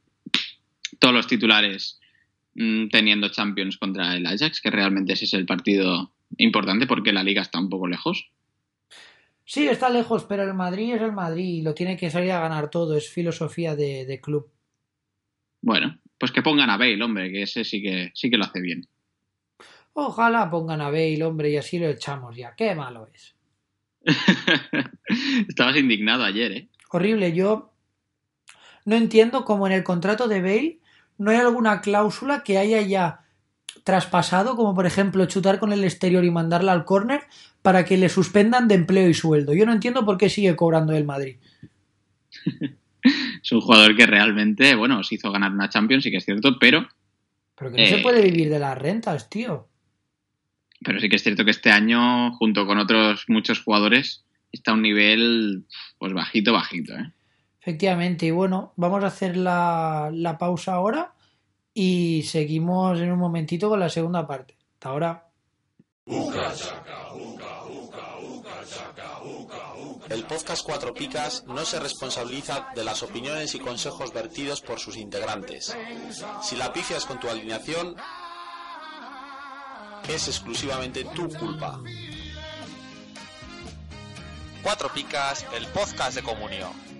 [1.00, 2.02] todos los titulares
[2.56, 4.60] mm, teniendo Champions contra el Ajax?
[4.60, 8.30] Que realmente ese es el partido importante porque la liga está un poco lejos.
[9.46, 12.40] Sí, está lejos, pero el Madrid es el Madrid y lo tiene que salir a
[12.40, 12.96] ganar todo.
[12.96, 14.50] Es filosofía de, de club.
[15.62, 18.62] Bueno, pues que pongan a Bale, hombre, que ese sí que, sí que lo hace
[18.62, 18.88] bien.
[19.94, 22.56] Ojalá pongan a Bale, hombre, y así lo echamos ya.
[22.56, 23.36] Qué malo es.
[25.48, 26.70] Estabas indignado ayer, ¿eh?
[26.90, 27.34] Horrible.
[27.34, 27.74] Yo
[28.86, 30.80] no entiendo cómo en el contrato de Bale
[31.18, 33.26] no hay alguna cláusula que haya ya
[33.84, 37.22] traspasado, como por ejemplo chutar con el exterior y mandarla al córner
[37.62, 39.54] para que le suspendan de empleo y sueldo.
[39.54, 41.38] Yo no entiendo por qué sigue cobrando el Madrid.
[43.44, 46.58] Es un jugador que realmente, bueno, os hizo ganar una Champions, sí que es cierto,
[46.60, 46.88] pero,
[47.58, 47.90] Pero que no Eh.
[47.90, 49.68] se puede vivir de las rentas, tío.
[50.84, 54.74] pero sí que es cierto que este año, junto con otros muchos jugadores, está a
[54.76, 55.66] un nivel
[55.98, 57.12] pues bajito, bajito, ¿eh?
[57.60, 61.14] Efectivamente, y bueno, vamos a hacer la, la pausa ahora
[61.74, 64.58] y seguimos en un momentito con la segunda parte.
[64.74, 65.28] Hasta ahora.
[70.10, 74.98] El podcast Cuatro Picas no se responsabiliza de las opiniones y consejos vertidos por sus
[74.98, 75.76] integrantes.
[76.42, 77.96] Si la pifias con tu alineación,
[80.10, 81.80] es exclusivamente tu culpa.
[84.64, 86.91] Cuatro Picas, el podcast de comunión.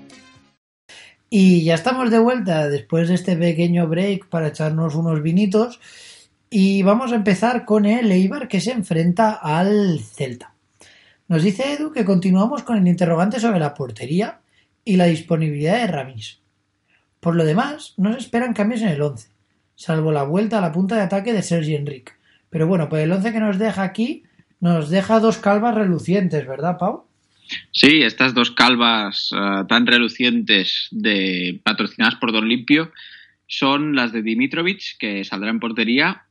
[1.34, 5.80] Y ya estamos de vuelta después de este pequeño break para echarnos unos vinitos.
[6.50, 10.54] Y vamos a empezar con el Eibar que se enfrenta al Celta.
[11.30, 14.42] Nos dice Edu que continuamos con el interrogante sobre la portería
[14.84, 16.42] y la disponibilidad de Ramis.
[17.22, 19.30] Por lo demás, no se esperan cambios en el 11,
[19.76, 22.12] salvo la vuelta a la punta de ataque de Sergi Enrique.
[22.50, 24.24] Pero bueno, pues el 11 que nos deja aquí
[24.60, 27.06] nos deja dos calvas relucientes, ¿verdad, Pau?
[27.72, 32.92] Sí, estas dos calvas eh, tan relucientes de patrocinadas por Don Limpio
[33.48, 36.24] son las de Dimitrovic, que saldrá en portería,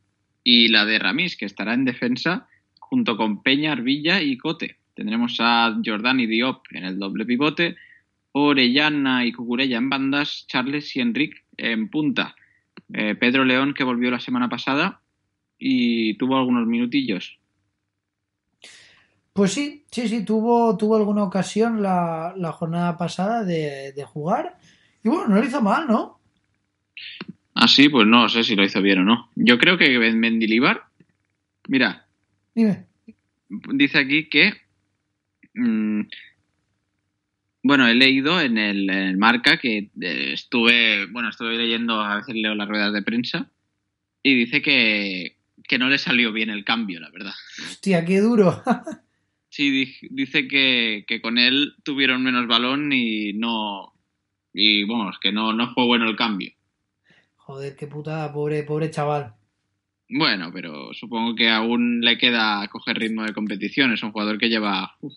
[0.42, 4.76] y la de Ramis, que estará en defensa junto con Peña, Arvilla y Cote.
[4.94, 7.76] Tendremos a Jordan y Diop en el doble pivote,
[8.32, 12.34] Orellana y Cucurella en bandas, Charles y Enric en punta.
[12.92, 15.00] Eh, Pedro León, que volvió la semana pasada
[15.58, 17.39] y tuvo algunos minutillos.
[19.32, 24.58] Pues sí, sí, sí, tuvo, tuvo alguna ocasión la, la jornada pasada de, de jugar.
[25.04, 26.20] Y bueno, no lo hizo mal, ¿no?
[27.54, 29.30] Ah, sí, pues no sé si lo hizo bien o no.
[29.34, 30.84] Yo creo que Mendilibar,
[31.68, 32.06] mira,
[32.54, 32.86] Dime.
[33.48, 34.54] dice aquí que.
[35.54, 36.02] mm,
[37.62, 41.06] bueno, he leído en el, en el marca que eh, estuve.
[41.06, 43.50] Bueno, estuve leyendo, a veces leo las ruedas de prensa.
[44.22, 47.32] Y dice que, que no le salió bien el cambio, la verdad.
[47.68, 48.62] Hostia, qué duro.
[49.50, 53.92] Sí, di- dice que, que con él tuvieron menos balón y no.
[54.54, 56.52] Y vamos, que no, no fue bueno el cambio.
[57.36, 59.34] Joder, qué putada, pobre, pobre chaval.
[60.08, 63.92] Bueno, pero supongo que aún le queda coger ritmo de competición.
[63.92, 65.14] Es un jugador que lleva uf,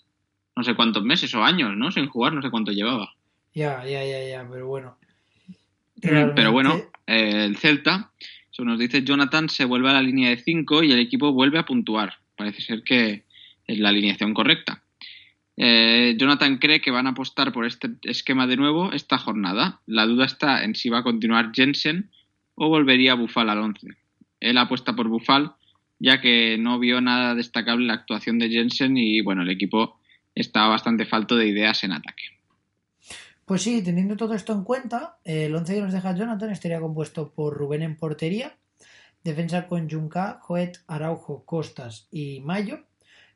[0.56, 1.92] no sé cuántos meses o años, ¿no?
[1.92, 3.14] Sin jugar, no sé cuánto llevaba.
[3.54, 4.98] Ya, ya, ya, ya, pero bueno.
[6.02, 6.76] Pero bueno,
[7.08, 8.12] eh, el Celta,
[8.52, 11.60] según nos dice Jonathan, se vuelve a la línea de 5 y el equipo vuelve
[11.60, 12.16] a puntuar.
[12.36, 13.24] Parece ser que
[13.80, 14.84] la alineación correcta.
[15.56, 19.82] Eh, Jonathan cree que van a apostar por este esquema de nuevo esta jornada.
[19.86, 22.10] La duda está en si va a continuar Jensen
[22.56, 23.88] o volvería Bufal al 11.
[24.40, 25.56] Él apuesta por Bufal
[26.04, 30.00] ya que no vio nada destacable la actuación de Jensen y bueno, el equipo
[30.36, 32.24] está bastante falto de ideas en ataque.
[33.46, 37.34] Pues sí, teniendo todo esto en cuenta, el 11 que nos deja Jonathan estaría compuesto
[37.34, 38.58] por Rubén en portería,
[39.24, 42.86] defensa con Junca, Joet, Araujo, Costas y Mayo,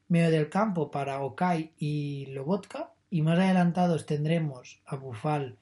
[0.10, 5.58] medio del campo para Okai y Lobotka, y más adelantados tendremos a Bufal,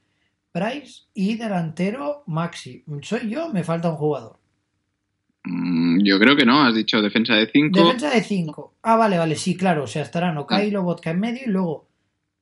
[0.51, 2.84] Price y delantero Maxi.
[3.01, 3.49] ¿Soy yo?
[3.49, 4.39] Me falta un jugador.
[5.43, 7.77] Mm, yo creo que no, has dicho defensa de 5.
[7.77, 8.75] Defensa de 5.
[8.84, 9.84] Ah, vale, vale, sí, claro.
[9.84, 11.88] O sea, estarán Okai y Lobotka en medio y luego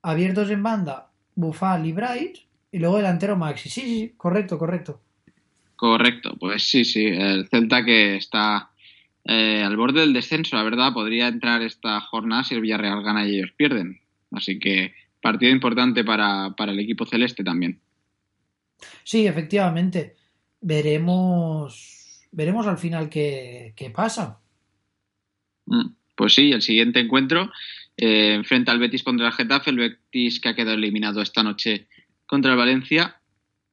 [0.02, 3.70] abiertos en banda Bufal y Bryce y luego delantero Maxi.
[3.70, 5.02] Sí, sí, sí, correcto, correcto.
[5.76, 7.06] Correcto, pues sí, sí.
[7.06, 8.70] El Celta que está
[9.26, 13.28] eh, al borde del descenso, la verdad, podría entrar esta jornada si el Villarreal gana
[13.28, 14.02] y ellos pierden.
[14.32, 17.82] Así que partido importante para, para el equipo celeste también.
[19.04, 20.16] Sí, efectivamente.
[20.62, 24.40] Veremos, veremos al final qué, qué pasa.
[25.66, 27.52] Mm, Pues sí, el siguiente encuentro
[27.98, 31.88] eh, enfrenta al Betis contra el Getafe, el Betis que ha quedado eliminado esta noche
[32.26, 33.20] contra el Valencia.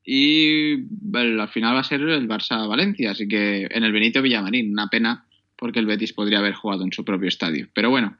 [0.05, 4.73] y bueno, al final va a ser el Barça-Valencia, así que en el Benito Villamarín,
[4.73, 5.27] una pena
[5.61, 7.69] porque el Betis podría haber jugado en su propio estadio.
[7.75, 8.17] Pero bueno,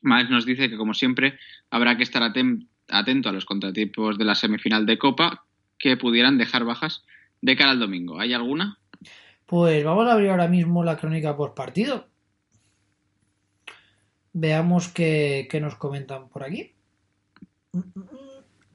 [0.00, 1.38] Miles nos dice que como siempre
[1.70, 5.44] habrá que estar aten- atento a los contratipos de la semifinal de Copa
[5.78, 7.04] que pudieran dejar bajas
[7.42, 8.18] de cara al domingo.
[8.18, 8.78] ¿Hay alguna?
[9.46, 12.08] Pues vamos a abrir ahora mismo la crónica post partido.
[14.32, 16.72] Veamos qué, qué nos comentan por aquí.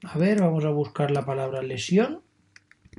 [0.04, 2.22] A ver, vamos a buscar la palabra lesión.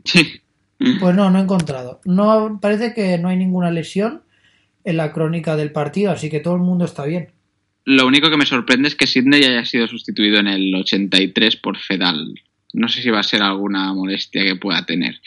[0.04, 0.40] Sí.
[0.78, 2.00] Pues no, no he encontrado.
[2.04, 4.24] No parece que no hay ninguna lesión
[4.84, 7.32] en la crónica del partido, así que todo el mundo está bien.
[7.84, 11.78] Lo único que me sorprende es que Sidney haya sido sustituido en el 83 por
[11.78, 12.34] Fedal.
[12.72, 15.20] No sé si va a ser alguna molestia que pueda tener.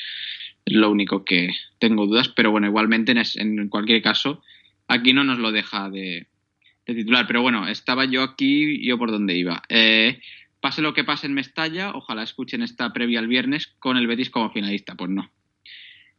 [0.65, 4.41] Es lo único que tengo dudas, pero bueno, igualmente en, cualquier caso,
[4.87, 6.27] aquí no nos lo deja de,
[6.85, 7.27] de titular.
[7.27, 9.61] Pero bueno, estaba yo aquí, yo por donde iba.
[9.67, 10.21] Eh,
[10.61, 14.29] pase lo que pase en Mestalla, ojalá escuchen esta previa el viernes con el Betis
[14.29, 14.95] como finalista.
[14.95, 15.29] Pues no.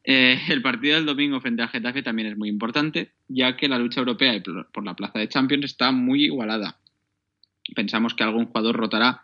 [0.05, 3.79] Eh, el partido del domingo frente al Getafe también es muy importante, ya que la
[3.79, 4.41] lucha europea
[4.73, 6.79] por la plaza de Champions está muy igualada.
[7.75, 9.23] Pensamos que algún jugador rotará,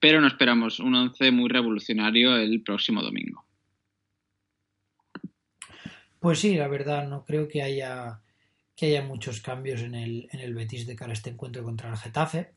[0.00, 3.44] pero no esperamos un once muy revolucionario el próximo domingo.
[6.18, 8.20] Pues sí, la verdad, no creo que haya,
[8.74, 11.90] que haya muchos cambios en el, en el Betis de cara a este encuentro contra
[11.90, 12.52] el Getafe.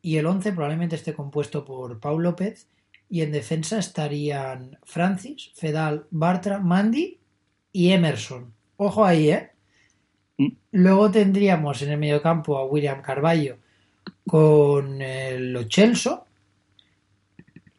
[0.00, 2.68] Y el 11 probablemente esté compuesto por Pau López
[3.14, 7.20] y en defensa estarían Francis, Fedal, Bartra, Mandy
[7.72, 8.52] y Emerson.
[8.76, 9.50] Ojo ahí, ¿eh?
[10.72, 13.58] Luego tendríamos en el mediocampo a William Carballo
[14.26, 16.26] con el Lo Celso.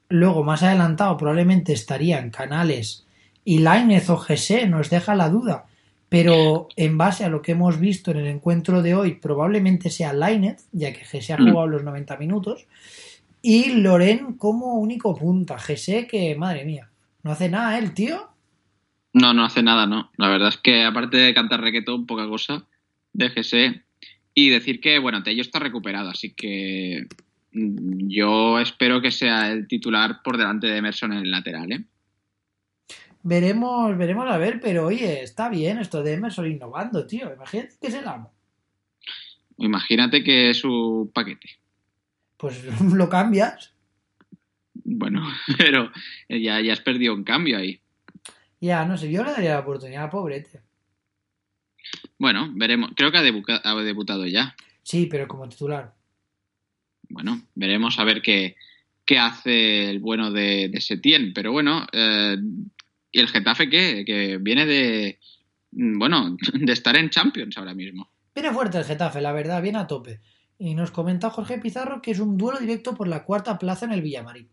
[0.08, 3.06] Luego, más adelantado, probablemente estarían Canales
[3.44, 5.66] y Lainez o Gese, nos deja la duda.
[6.08, 10.14] Pero en base a lo que hemos visto en el encuentro de hoy, probablemente sea
[10.14, 11.50] Lainez, ya que Gese ha Mm.
[11.50, 12.68] jugado los 90 minutos.
[13.48, 15.60] Y Loren como único punta.
[15.60, 16.90] Gese que, madre mía,
[17.22, 18.28] no hace nada el tío.
[19.14, 20.10] No, no hace nada, no.
[20.18, 22.66] La verdad es que aparte de cantar reggaetón, poca cosa,
[23.14, 23.84] déjese.
[24.34, 27.06] Y decir que, bueno, Tello está recuperado, así que
[27.52, 31.86] mm, yo espero que sea el titular por delante de Emerson en el lateral, ¿eh?
[33.22, 37.32] Veremos, veremos a ver, pero oye, está bien esto de Emerson innovando, tío.
[37.32, 38.34] Imagínate que es el amo.
[39.60, 41.60] Imagínate que es su paquete.
[42.38, 43.74] Pues lo cambias.
[44.74, 45.92] Bueno, pero
[46.30, 47.80] ya, ya has perdido un cambio ahí.
[48.62, 50.62] Ya, no sé, yo le daría la oportunidad, pobrete.
[52.18, 52.92] Bueno, veremos.
[52.96, 54.56] Creo que ha, debuca- ha debutado ya.
[54.84, 55.94] Sí, pero como titular.
[57.10, 58.56] Bueno, veremos a ver qué,
[59.06, 61.34] qué hace el bueno de, de Setién.
[61.34, 62.38] Pero bueno, eh,
[63.12, 64.04] ¿y el Getafe qué?
[64.06, 65.20] Que viene de,
[65.72, 68.10] mm, bueno, de estar en Champions ahora mismo.
[68.34, 70.20] Viene fuerte el Getafe, la verdad, viene a tope.
[70.58, 73.92] Y nos comenta Jorge Pizarro que es un duelo directo por la cuarta plaza en
[73.92, 74.50] el Villamarín.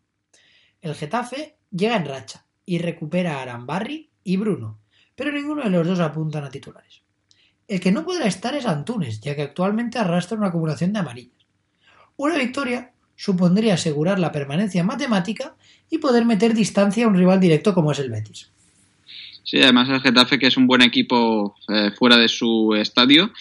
[0.81, 4.81] El Getafe llega en racha y recupera a Arambarri y Bruno,
[5.15, 7.03] pero ninguno de los dos apuntan a titulares.
[7.69, 11.47] El que no podrá estar es Antunes, ya que actualmente arrastra una acumulación de amarillas.
[12.17, 15.55] Una victoria supondría asegurar la permanencia matemática
[15.89, 18.51] y poder meter distancia a un rival directo como es el Betis.
[19.45, 23.33] Sí, además el Getafe que es un buen equipo eh, fuera de su estadio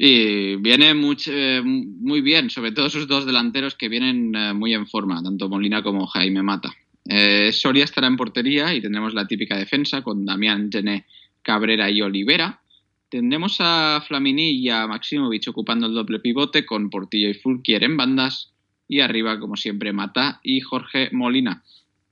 [0.00, 0.92] y viene
[1.26, 5.48] eh, muy bien, sobre todo sus dos delanteros que vienen eh, muy en forma, tanto
[5.48, 6.72] Molina como Jaime Mata.
[7.04, 11.04] Eh, Soria estará en portería y tendremos la típica defensa con Damián Gené,
[11.42, 12.60] Cabrera y Olivera.
[13.08, 17.96] Tendremos a Flamini y a Maximovic ocupando el doble pivote con Portillo y Fulquier en
[17.96, 18.52] bandas
[18.86, 21.64] y arriba, como siempre, Mata y Jorge Molina.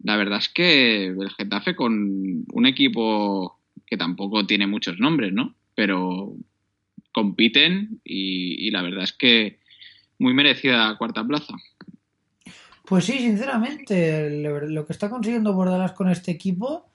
[0.03, 5.55] La verdad es que el Getafe con un equipo que tampoco tiene muchos nombres, ¿no?
[5.77, 6.35] Pero
[7.17, 9.59] compiten y, y la verdad es que
[10.19, 11.55] muy merecida la cuarta plaza.
[12.85, 16.93] Pues sí, sinceramente, lo que está consiguiendo Bordalas con este equipo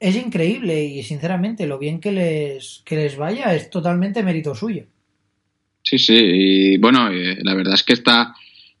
[0.00, 4.86] es increíble y sinceramente lo bien que les, que les vaya es totalmente mérito suyo.
[5.82, 8.34] Sí, sí, y bueno, eh, la verdad es que está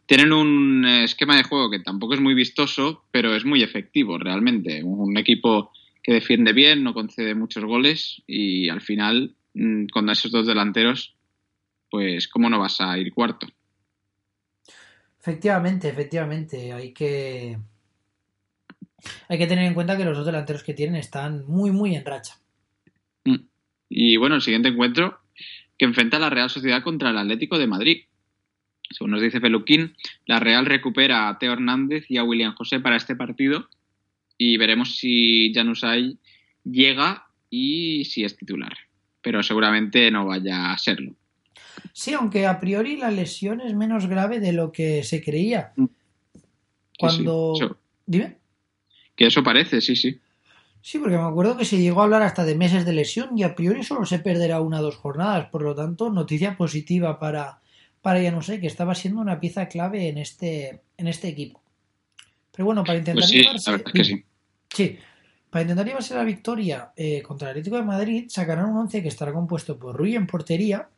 [0.06, 4.82] tienen un esquema de juego que tampoco es muy vistoso, pero es muy efectivo realmente.
[4.82, 5.70] Un equipo
[6.02, 9.34] que defiende bien, no concede muchos goles y al final,
[9.92, 11.14] con esos dos delanteros,
[11.90, 13.46] pues cómo no vas a ir cuarto.
[15.20, 17.58] Efectivamente, efectivamente, hay que
[19.28, 22.04] hay que tener en cuenta que los dos delanteros que tienen están muy muy en
[22.04, 22.34] racha.
[23.24, 23.46] Mm.
[23.88, 25.20] Y bueno, el siguiente encuentro
[25.78, 28.04] que enfrenta a la Real Sociedad contra el Atlético de Madrid.
[28.90, 29.96] Según nos dice Feluquín,
[30.26, 33.68] la Real recupera a Teo Hernández y a William José para este partido
[34.36, 36.18] y veremos si Janusay
[36.64, 38.76] llega y si es titular.
[39.24, 41.14] Pero seguramente no vaya a serlo.
[41.92, 45.72] Sí, aunque a priori la lesión es menos grave de lo que se creía.
[45.76, 45.88] Sí,
[46.98, 47.64] Cuando sí.
[48.06, 48.36] Dime.
[49.16, 50.20] Que eso parece, sí, sí.
[50.82, 53.42] Sí, porque me acuerdo que se llegó a hablar hasta de meses de lesión y
[53.42, 55.46] a priori solo se perderá una o dos jornadas.
[55.48, 57.60] Por lo tanto, noticia positiva para,
[58.02, 61.62] para ya no sé, que estaba siendo una pieza clave en este, en este equipo.
[62.52, 64.24] Pero bueno, para intentar Pues sí, llevarse- la verdad es que sí.
[64.74, 64.98] Sí,
[65.54, 69.06] para intentar llevarse la victoria eh, contra el Atlético de Madrid, sacarán un once que
[69.06, 70.88] estará compuesto por Rui en portería.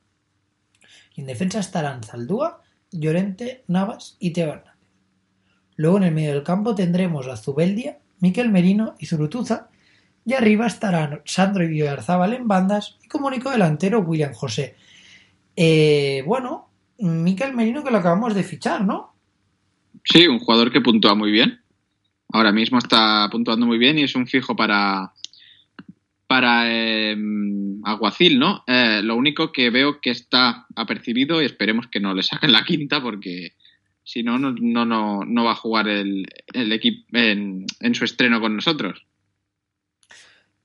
[1.14, 4.62] Y en defensa estarán Zaldúa, Llorente, Navas y Teo.
[5.76, 9.68] Luego en el medio del campo tendremos a Zubeldia, Miquel Merino y Zurutuza.
[10.24, 14.74] Y arriba estarán Sandro y Villarzábal en bandas y como único delantero William José.
[15.54, 19.12] Eh, bueno, Miquel Merino que lo acabamos de fichar, ¿no?
[20.02, 21.60] Sí, un jugador que puntúa muy bien.
[22.32, 25.12] Ahora mismo está puntuando muy bien y es un fijo para
[26.26, 27.16] para eh,
[27.84, 28.64] Aguacil, ¿no?
[28.66, 32.64] Eh, lo único que veo que está apercibido y esperemos que no le saquen la
[32.64, 33.52] quinta porque
[34.02, 38.56] si no, no, no, no, va a jugar el, el equipo en, su estreno con
[38.56, 39.04] nosotros.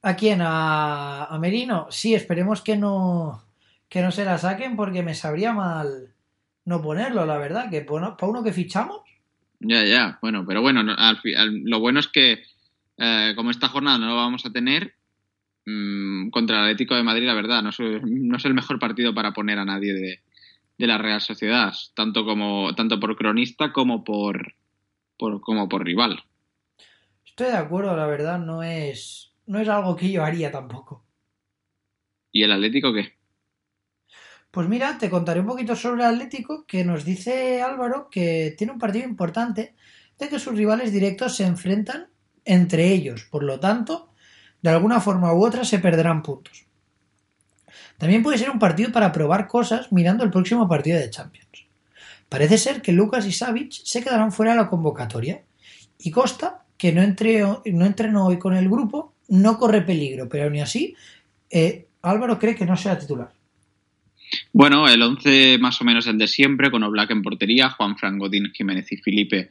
[0.04, 0.42] ¿A quién?
[0.42, 1.88] ¿A, a Merino?
[1.92, 3.44] Sí, esperemos que no,
[3.88, 6.14] que no se la saquen porque me sabría mal
[6.66, 9.02] no ponerlo, la verdad, que para uno que fichamos.
[9.64, 11.20] Ya, ya, bueno, pero bueno, no- al
[11.66, 12.44] lo bueno es que
[12.98, 14.96] eh, como esta jornada no lo vamos a tener
[15.66, 19.14] mm, contra el Atlético de Madrid, la verdad, no es, no es el mejor partido
[19.14, 20.20] para poner a nadie de,
[20.78, 24.56] de la Real Sociedad, tanto como tanto por cronista como por,
[25.18, 26.24] por como por rival.
[27.26, 31.06] Estoy de acuerdo, la verdad, no es, no es algo que yo haría tampoco.
[32.32, 33.14] ¿Y el Atlético qué?
[34.52, 38.74] Pues mira, te contaré un poquito sobre el Atlético, que nos dice Álvaro que tiene
[38.74, 39.74] un partido importante,
[40.20, 42.08] de que sus rivales directos se enfrentan
[42.44, 44.10] entre ellos, por lo tanto,
[44.62, 46.66] de alguna forma u otra se perderán puntos.
[47.98, 51.48] También puede ser un partido para probar cosas mirando el próximo partido de Champions.
[52.28, 55.44] Parece ser que Lucas y Savic se quedarán fuera de la convocatoria
[55.98, 60.58] y Costa, que no, no entrenó hoy con el grupo, no corre peligro, pero aún
[60.60, 60.96] así
[61.50, 63.32] eh, Álvaro cree que no será titular.
[64.54, 68.18] Bueno, el 11 más o menos el de siempre, con Oblak en portería, Juan Fran
[68.18, 69.50] Godín, Jiménez y Felipe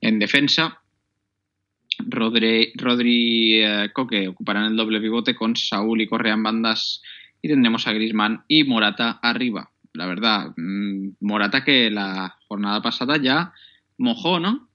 [0.00, 0.78] en defensa.
[1.98, 7.02] Rodri, Rodri eh, Coque ocuparán el doble pivote con Saúl y Correa en bandas
[7.40, 9.70] y tendremos a Grisman y Morata arriba.
[9.92, 13.52] La verdad, mm, Morata que la jornada pasada ya
[13.98, 14.68] mojó, ¿no?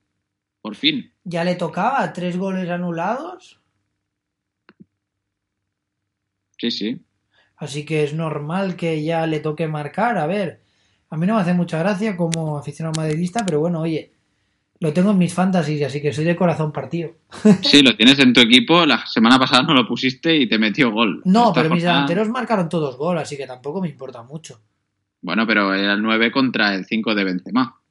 [0.62, 1.12] Por fin.
[1.24, 3.60] Ya le tocaba tres goles anulados,
[6.60, 7.02] Sí, sí.
[7.58, 10.18] Así que es normal que ya le toque marcar.
[10.18, 10.62] A ver,
[11.10, 14.14] a mí no me hace mucha gracia como aficionado madridista, pero bueno, oye,
[14.80, 17.12] lo tengo en mis fantasies, así que soy de corazón partido.
[17.64, 18.86] Sí, lo tienes en tu equipo.
[18.86, 21.22] La semana pasada no lo pusiste y te metió gol.
[21.26, 24.62] No, Esta pero mis delanteros marcaron todos gol, así que tampoco me importa mucho.
[25.22, 27.82] Bueno, pero era el 9 contra el 5 de Benzema.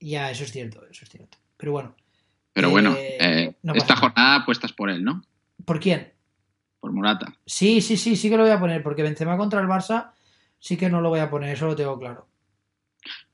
[0.00, 1.38] Ya, eso es cierto, eso es cierto.
[1.56, 1.94] Pero bueno,
[2.52, 4.00] Pero Eh, bueno, eh, no esta nada.
[4.08, 5.22] jornada apuestas por él, ¿no?
[5.64, 6.12] ¿por quién?
[6.82, 7.32] Por Morata.
[7.46, 10.10] Sí, sí, sí, sí que lo voy a poner, porque Benzema contra el Barça
[10.58, 12.26] sí que no lo voy a poner, eso lo tengo claro.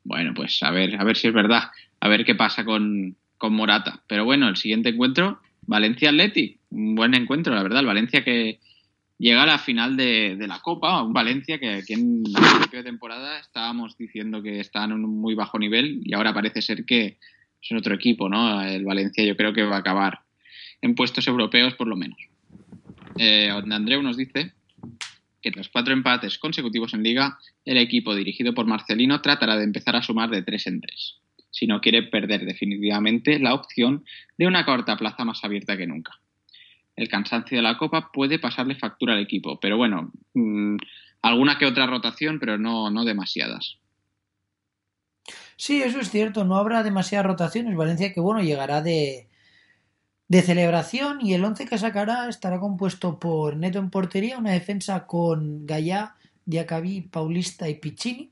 [0.04, 1.70] Bueno, pues a ver, a ver si es verdad.
[1.98, 4.02] A ver qué pasa con, con Morata.
[4.06, 6.58] Pero bueno, el siguiente encuentro, Valencia-Atleti.
[6.72, 7.80] Un buen encuentro, la verdad.
[7.80, 8.60] El Valencia que
[9.16, 11.02] llega a la final de, de la Copa.
[11.02, 15.18] Un Valencia que aquí en el principio de temporada estábamos diciendo que estaban en un
[15.18, 17.16] muy bajo nivel y ahora parece ser que
[17.62, 18.62] es otro equipo, ¿no?
[18.62, 20.20] El Valencia yo creo que va a acabar
[20.82, 22.18] en puestos europeos por lo menos.
[23.18, 24.52] Eh, Andreu nos dice
[25.42, 29.96] que tras cuatro empates consecutivos en liga, el equipo dirigido por Marcelino tratará de empezar
[29.96, 31.18] a sumar de tres en tres,
[31.50, 34.04] si no quiere perder definitivamente la opción
[34.36, 36.12] de una cuarta plaza más abierta que nunca.
[36.96, 40.76] El cansancio de la Copa puede pasarle factura al equipo, pero bueno, mm,
[41.22, 43.78] alguna que otra rotación, pero no, no demasiadas.
[45.56, 47.76] Sí, eso es cierto, no habrá demasiadas rotaciones.
[47.76, 49.27] Valencia que bueno, llegará de,
[50.28, 55.06] de celebración y el once que sacará estará compuesto por Neto en portería, una defensa
[55.06, 56.14] con Gallá,
[56.44, 58.30] Diacabí, Paulista y Piccini.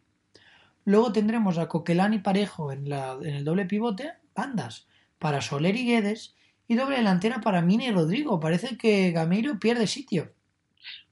[0.84, 4.86] Luego tendremos a Coquelán y Parejo en, la, en el doble pivote, bandas
[5.18, 6.34] para Soler y Guedes
[6.68, 8.38] y doble delantera para Mina y Rodrigo.
[8.38, 10.32] Parece que Gameiro pierde sitio.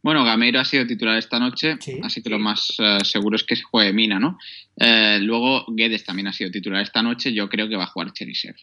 [0.03, 1.99] Bueno, Gameiro ha sido titular esta noche, Sí.
[2.03, 4.39] así que lo más eh, seguro es que juegue Mina, ¿no?
[4.76, 8.12] Eh, luego Guedes también ha sido titular esta noche, yo creo que va a jugar
[8.12, 8.55] Cherisev.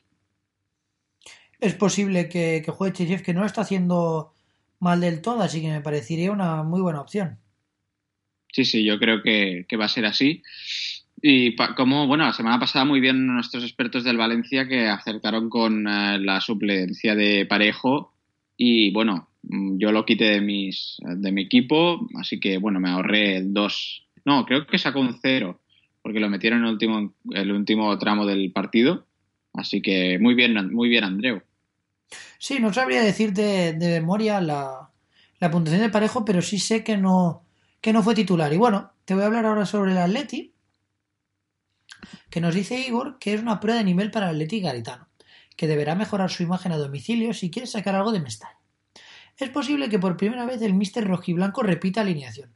[1.61, 4.33] Es posible que, juegue Cherisev, que no lo está haciendo
[4.79, 7.37] mal del todo, así que me parecería una muy buena opción.
[8.51, 10.41] Sí, sí, yo creo que, va a ser así.
[11.21, 15.87] Y como, bueno, la semana pasada muy bien nuestros expertos del Valencia que acertaron con
[15.87, 18.11] eh, la suplencia de Parejo
[18.57, 22.89] y bueno, mm, yo lo quité de mis de mi equipo, así que bueno, me
[22.89, 24.07] ahorré el 2.
[24.25, 25.59] No, creo que sacó un 0
[26.01, 29.05] porque lo metieron en el último el último tramo del partido.
[29.53, 31.43] Así que muy bien, muy bien Andreu.
[32.37, 34.91] Sí, no sabría decirte de memoria la,
[35.39, 37.45] la puntuación del parejo, pero sí sé que no,
[37.81, 38.51] que no fue titular.
[38.53, 40.53] Y bueno, te voy a hablar ahora sobre el Atleti,
[42.29, 45.07] que nos dice Igor que es una prueba de nivel para el Atleti Garitano,
[45.55, 48.59] que deberá mejorar su imagen a domicilio si quiere sacar algo de Mestalla.
[49.37, 52.53] Es posible que por primera vez el Mister Rojiblanco repita alineación.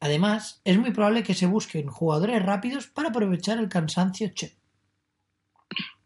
[0.00, 4.56] Además, es muy probable que se busquen jugadores rápidos para aprovechar el cansancio che.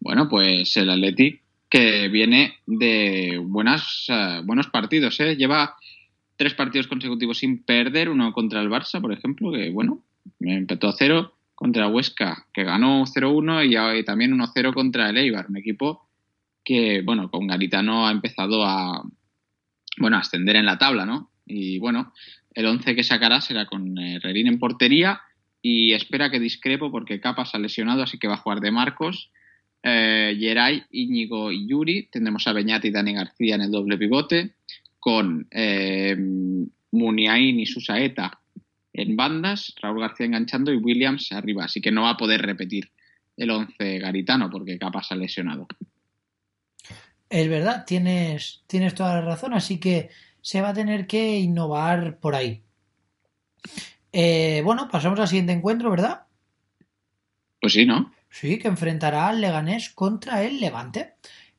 [0.01, 1.41] Bueno, pues el Atleti
[1.75, 5.35] que viene de buenas, uh, buenos partidos, ¿eh?
[5.35, 5.75] Lleva
[6.37, 10.05] tres partidos consecutivos sin perder, uno contra el Barça, por ejemplo, que bueno,
[10.39, 15.57] empezó a cero, contra Huesca, que ganó 0-1 y, también 1-0 contra el Eibar, un
[15.57, 16.09] equipo
[16.64, 19.03] que, bueno, con Garitano ha empezado a,
[19.99, 21.33] bueno, a ascender en la tabla, ¿no?
[21.45, 22.12] Y bueno,
[22.53, 25.22] el 11 que sacará será con eh, Rerín en portería
[25.61, 29.33] y espera que discrepo porque Capas ha lesionado, así que va a jugar de Marcos.
[29.87, 32.09] Eh, Geray, Íñigo y Yuri.
[32.11, 34.55] Tendremos a Beñat y Dani García en el doble pivote.
[34.99, 36.16] Con eh,
[36.91, 38.41] Muniain y Susaeta
[38.95, 41.64] en bandas, Raúl García enganchando y Williams arriba.
[41.64, 42.91] Así que no va a poder repetir
[43.37, 45.66] el 11 garitano porque Capas ha lesionado.
[47.28, 50.09] Es verdad, tienes, tienes toda la razón, así que
[50.41, 52.62] se va a tener que innovar por ahí.
[54.12, 56.22] Eh, bueno, pasamos al siguiente encuentro, ¿verdad?
[57.61, 58.12] Pues sí, ¿no?
[58.35, 61.14] Sí, que enfrentará al Leganés contra el Levante.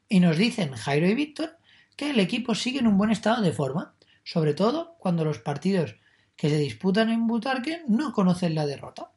[0.10, 1.58] Y nos dicen Jairo y Víctor
[1.96, 3.96] que el equipo sigue en un buen estado de forma,
[4.26, 5.96] sobre todo cuando los partidos
[6.36, 9.12] que se disputan en Butarque no conocen la derrota.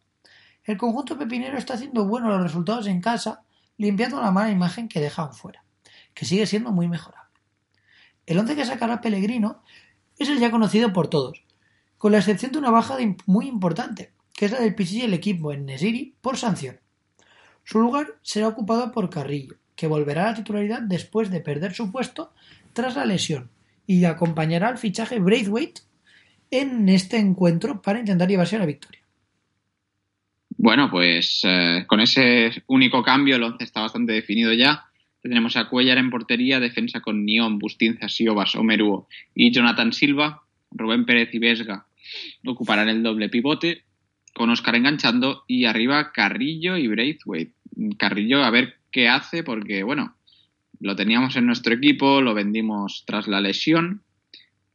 [0.62, 3.42] El conjunto pepinero está haciendo buenos los resultados en casa,
[3.76, 5.64] limpiando la mala imagen que dejan fuera,
[6.14, 7.34] que sigue siendo muy mejorable.
[8.24, 9.64] El once que sacará Pellegrino
[10.16, 11.42] es el ya conocido por todos,
[11.98, 15.52] con la excepción de una baja muy importante, que es la del Pichichi el equipo
[15.52, 16.78] en Nesiri por sanción.
[17.68, 21.92] Su lugar será ocupado por Carrillo, que volverá a la titularidad después de perder su
[21.92, 22.32] puesto
[22.72, 23.50] tras la lesión,
[23.86, 25.82] y acompañará al fichaje Braithwaite
[26.50, 29.02] en este encuentro para intentar llevarse a la victoria.
[30.56, 34.86] Bueno, pues eh, con ese único cambio el once está bastante definido ya.
[35.20, 40.42] Tendremos a Cuellar en portería, defensa con Nión, Bustinza, Siobas, Omeruo y Jonathan Silva.
[40.70, 41.86] Rubén Pérez y Vesga
[42.46, 43.84] ocuparán el doble pivote,
[44.32, 47.57] con Oscar enganchando y arriba Carrillo y Braithwaite.
[47.98, 50.16] Carrillo a ver qué hace porque, bueno,
[50.80, 54.02] lo teníamos en nuestro equipo, lo vendimos tras la lesión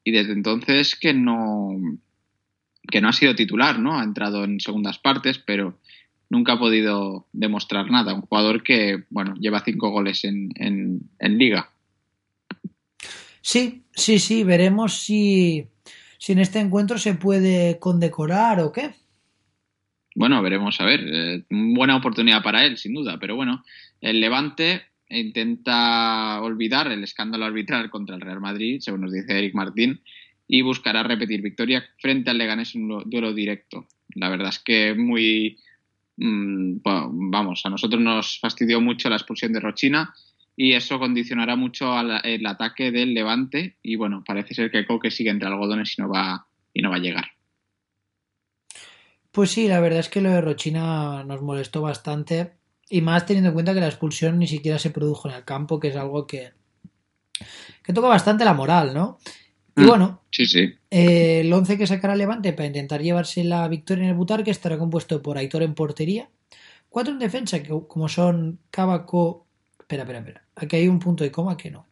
[0.03, 1.77] y desde entonces que no
[2.89, 3.97] que no ha sido titular, ¿no?
[3.97, 5.79] Ha entrado en segundas partes, pero
[6.29, 8.13] nunca ha podido demostrar nada.
[8.13, 11.71] Un jugador que, bueno, lleva cinco goles en, en, liga.
[13.41, 15.67] Sí, sí, sí, veremos si,
[16.17, 18.91] si en este encuentro se puede condecorar o qué.
[20.15, 21.01] Bueno, veremos a ver.
[21.05, 23.63] Eh, buena oportunidad para él, sin duda, pero bueno,
[24.01, 29.53] el Levante intenta olvidar el escándalo arbitral contra el Real Madrid, según nos dice Eric
[29.53, 30.01] Martín,
[30.47, 33.87] y buscará repetir victoria frente al Leganés en un duelo directo.
[34.15, 35.57] La verdad es que muy,
[36.15, 40.13] bueno, vamos, a nosotros nos fastidió mucho la expulsión de Rochina
[40.55, 45.09] y eso condicionará mucho al, el ataque del Levante y bueno, parece ser que Coque
[45.09, 47.25] sigue entre algodones y no va y no va a llegar.
[49.33, 52.53] Pues sí, la verdad es que lo de Rochina nos molestó bastante
[52.87, 55.79] y más teniendo en cuenta que la expulsión ni siquiera se produjo en el campo,
[55.79, 56.51] que es algo que,
[57.83, 59.17] que toca bastante la moral, ¿no?
[59.75, 60.75] Y Mm, bueno, Sí, sí.
[60.91, 64.77] eh, el 11 que sacará Levante para intentar llevarse la victoria en el Butarque estará
[64.77, 66.29] compuesto por Aitor en portería,
[66.89, 69.47] cuatro en defensa, que como son Cabaco...
[69.79, 70.45] Espera, espera, espera.
[70.55, 71.87] Aquí hay un punto de coma que no.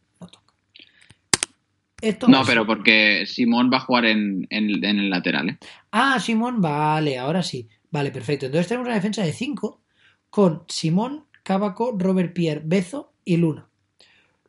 [2.02, 5.58] Esto No, pero porque Simón va a jugar en, en- en el lateral, ¿eh?
[5.92, 7.68] Ah, Simón, vale, ahora sí.
[7.92, 8.46] Vale, perfecto.
[8.48, 9.82] Entonces tenemos una defensa de 5
[10.30, 13.68] con Simón, Cábaco, Robert Pierre, Bezo y Luna.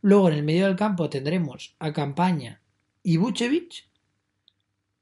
[0.00, 2.60] Luego en el medio del campo tendremos a Campaña
[3.02, 3.88] y Vucevic,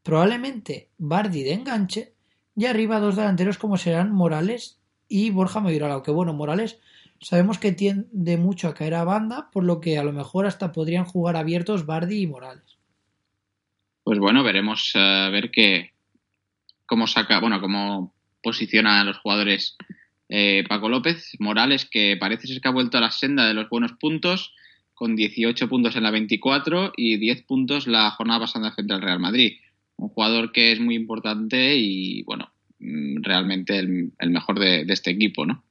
[0.03, 2.15] probablemente Bardi de enganche,
[2.57, 4.79] y arriba dos delanteros como serán Morales
[5.09, 5.93] y Borja Mayoral.
[5.93, 6.79] Aunque bueno, Morales
[7.21, 10.73] sabemos que tiende mucho a caer a banda, por lo que a lo mejor hasta
[10.73, 12.79] podrían jugar abiertos Bardi y Morales.
[14.03, 15.93] Pues bueno, veremos eh, a ver qué
[16.87, 18.13] cómo saca, bueno, cómo
[18.43, 19.77] posiciona a los jugadores
[20.29, 21.37] eh, Paco López.
[21.39, 24.55] Morales, que parece ser que ha vuelto a la senda de los buenos puntos,
[24.95, 29.21] con 18 puntos en la 24 y 10 puntos la jornada pasada frente al Real
[29.21, 29.59] Madrid.
[29.97, 32.51] Un jugador que es muy importante y, bueno,
[32.81, 35.63] mm, realmente el, mejor de, de este equipo, ¿no?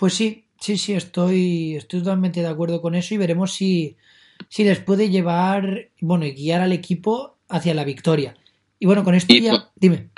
[0.00, 3.98] Pues sí, sí, sí, estoy, estoy totalmente de acuerdo con eso y veremos si,
[4.48, 8.34] si les puede llevar, bueno, y guiar al equipo hacia la victoria.
[8.78, 10.08] Y bueno, con esto Y ya, pues- dime.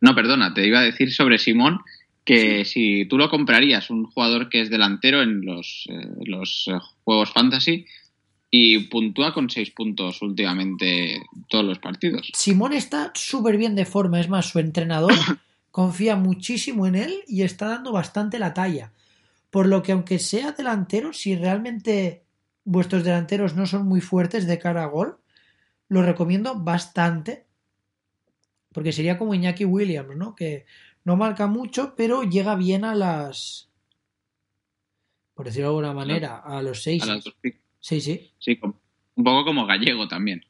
[0.00, 1.80] No, perdona, te iba a decir sobre Simón
[2.24, 6.78] que si tú lo comprarías, un jugador que es delantero en los, eh, los eh,
[7.02, 7.86] juegos fantasy
[8.52, 12.30] y puntúa con seis puntos últimamente todos los partidos.
[12.34, 15.12] Simón está súper bien de forma, es más, su entrenador
[15.72, 18.92] confía muchísimo en él y está dando bastante la talla.
[19.50, 22.24] Por lo que aunque sea delantero, si realmente
[22.64, 25.18] vuestros delanteros no son muy fuertes de cara a gol,
[25.88, 27.46] lo recomiendo bastante.
[28.72, 30.34] Porque sería como Iñaki Williams, ¿no?
[30.34, 30.66] Que
[31.04, 33.70] no marca mucho, pero llega bien a las.
[35.34, 37.02] Por decirlo de alguna manera, a los seis.
[37.02, 37.62] A las dos picas.
[37.80, 38.32] Sí, sí.
[38.38, 40.42] Sí, un poco como gallego también.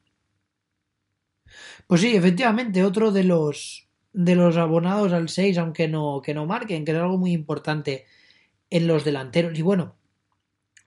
[1.87, 6.45] Pues sí, efectivamente, otro de los de los abonados al 6, aunque no, que no
[6.45, 8.05] marquen, que es algo muy importante
[8.69, 9.57] en los delanteros.
[9.57, 9.95] Y bueno,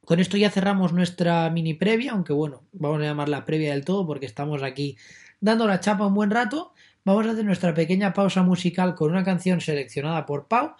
[0.04, 4.06] con esto ya cerramos nuestra mini previa, aunque bueno, vamos a llamarla previa del todo
[4.06, 4.96] porque estamos aquí
[5.40, 6.74] dando la chapa un buen rato.
[7.04, 10.74] Vamos a hacer nuestra pequeña pausa musical con una canción seleccionada por Pau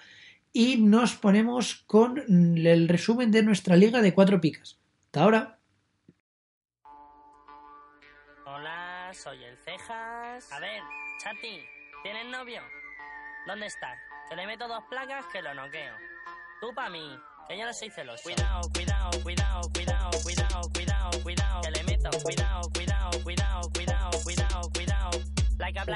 [0.52, 4.78] y nos ponemos con el resumen de nuestra liga de cuatro picas.
[5.06, 5.58] Hasta ahora.
[8.44, 10.52] Hola, soy el Cejas.
[10.52, 10.82] A ver,
[11.22, 11.60] Chati,
[12.02, 12.60] ¿tienes novio?
[13.46, 13.94] ¿Dónde está?
[14.28, 16.11] Que le meto dos placas que lo noqueo.
[16.62, 17.02] Tú pa' mí,
[17.48, 18.22] que yo no soy celoso.
[18.22, 21.60] Cuidado, cuidado, cuidado, cuidado, cuidado, cuidado, cuidado.
[21.60, 25.10] Que le meto, cuidado, cuidado, cuidado, cuidado, cuidado, cuidado.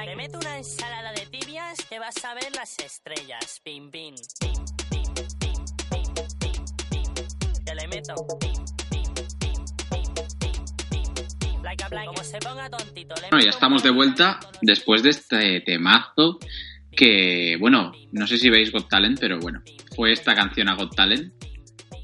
[0.05, 3.61] Le meto una ensalada de tibias que vas a ver las estrellas.
[3.63, 6.15] Pim, pim, pim, pim, pim, pim,
[6.91, 7.65] pim, pim.
[7.65, 11.63] Que le meto, pim, pim, pim, pim, pim, pim, pim.
[11.63, 12.07] Placa, placa.
[12.07, 16.41] Como se ponga tontito, le Bueno, ya estamos de vuelta después de este temazo
[16.91, 19.63] que, bueno, no sé si veis Got Talent, pero bueno,
[19.97, 21.33] fue esta canción a Got Talent.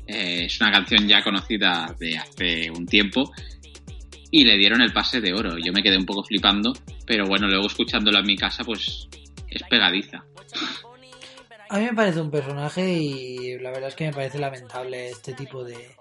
[0.07, 3.31] Eh, es una canción ya conocida de hace un tiempo
[4.31, 5.59] y le dieron el pase de oro.
[5.59, 6.73] Yo me quedé un poco flipando,
[7.07, 9.09] pero bueno, luego escuchándola en mi casa, pues
[9.49, 10.25] es pegadiza.
[11.69, 15.35] A mí me parece un personaje y la verdad es que me parece lamentable este
[15.35, 15.95] tipo de,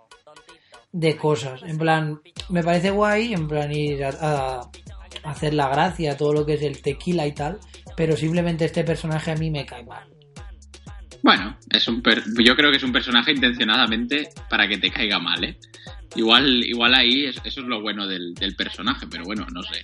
[0.92, 1.62] de cosas.
[1.64, 4.72] En plan, me parece guay, en plan ir a, a
[5.24, 7.60] hacer la gracia, todo lo que es el tequila y tal,
[7.96, 10.11] pero simplemente este personaje a mí me cae mal.
[11.24, 15.20] Bueno, es un per- yo creo que es un personaje intencionadamente para que te caiga
[15.20, 15.58] mal, ¿eh?
[16.16, 19.84] Igual, igual ahí es- eso es lo bueno del, del personaje, pero bueno, no sé.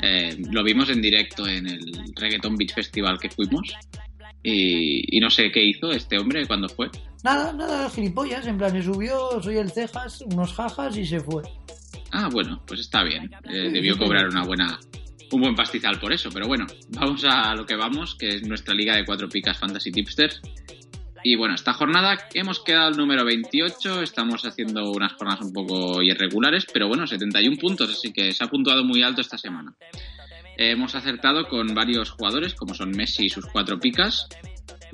[0.00, 1.80] Eh, lo vimos en directo en el
[2.14, 3.68] Reggaeton Beach Festival que fuimos
[4.42, 6.88] y, y no sé qué hizo este hombre cuando fue.
[7.24, 11.42] Nada, nada, gilipollas, en plan se subió, soy el cejas, unos jajas y se fue.
[12.12, 13.30] Ah, bueno, pues está bien.
[13.50, 14.78] Eh, debió cobrar una buena,
[15.32, 16.30] un buen pastizal por eso.
[16.32, 19.90] Pero bueno, vamos a lo que vamos, que es nuestra liga de cuatro picas Fantasy
[19.90, 20.40] Tipsters.
[21.24, 26.00] Y bueno, esta jornada hemos quedado al número 28, estamos haciendo unas jornadas un poco
[26.00, 29.74] irregulares, pero bueno, 71 puntos, así que se ha puntuado muy alto esta semana.
[30.56, 34.28] Hemos acertado con varios jugadores, como son Messi y sus cuatro picas,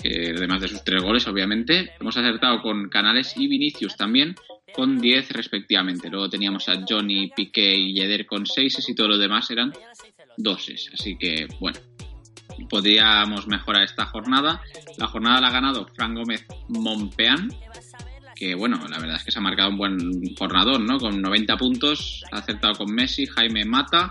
[0.03, 1.93] que además de sus tres goles, obviamente.
[2.01, 4.35] Hemos acertado con Canales y Vinicius también,
[4.75, 6.11] con 10 respectivamente.
[6.11, 9.73] Luego teníamos a Johnny, Piqué y Yeder con 6 y todo lo demás eran
[10.37, 10.91] doses.
[10.93, 11.79] Así que, bueno,
[12.69, 14.61] podríamos mejorar esta jornada.
[14.99, 17.49] La jornada la ha ganado Fran Gómez Monpeán,
[18.35, 20.99] que bueno, la verdad es que se ha marcado un buen jornador, ¿no?
[20.99, 24.11] Con 90 puntos, ha acertado con Messi, Jaime Mata,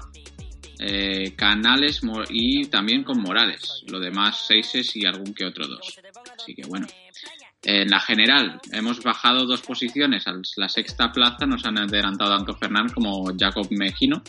[0.80, 3.84] eh, Canales y también con Morales.
[3.88, 6.00] Lo demás, seises y algún que otro dos.
[6.38, 6.88] Así que bueno.
[7.66, 12.56] En la general hemos bajado dos posiciones a la sexta plaza, nos han adelantado tanto
[12.56, 14.22] Fernán como Jacob Mejino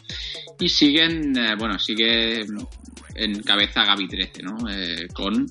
[0.61, 2.47] y siguen, eh, bueno, sigue
[3.17, 4.71] en cabeza Gaby 13, ¿no?
[4.71, 5.47] Eh, con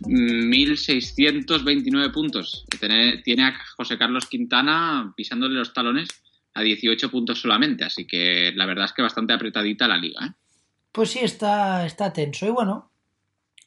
[0.00, 2.64] 1.629 puntos.
[2.78, 6.08] Tiene, tiene a José Carlos Quintana pisándole los talones
[6.54, 10.26] a 18 puntos solamente, así que la verdad es que bastante apretadita la liga.
[10.26, 10.32] ¿eh?
[10.92, 12.46] Pues sí, está, está tenso.
[12.46, 12.90] Y bueno,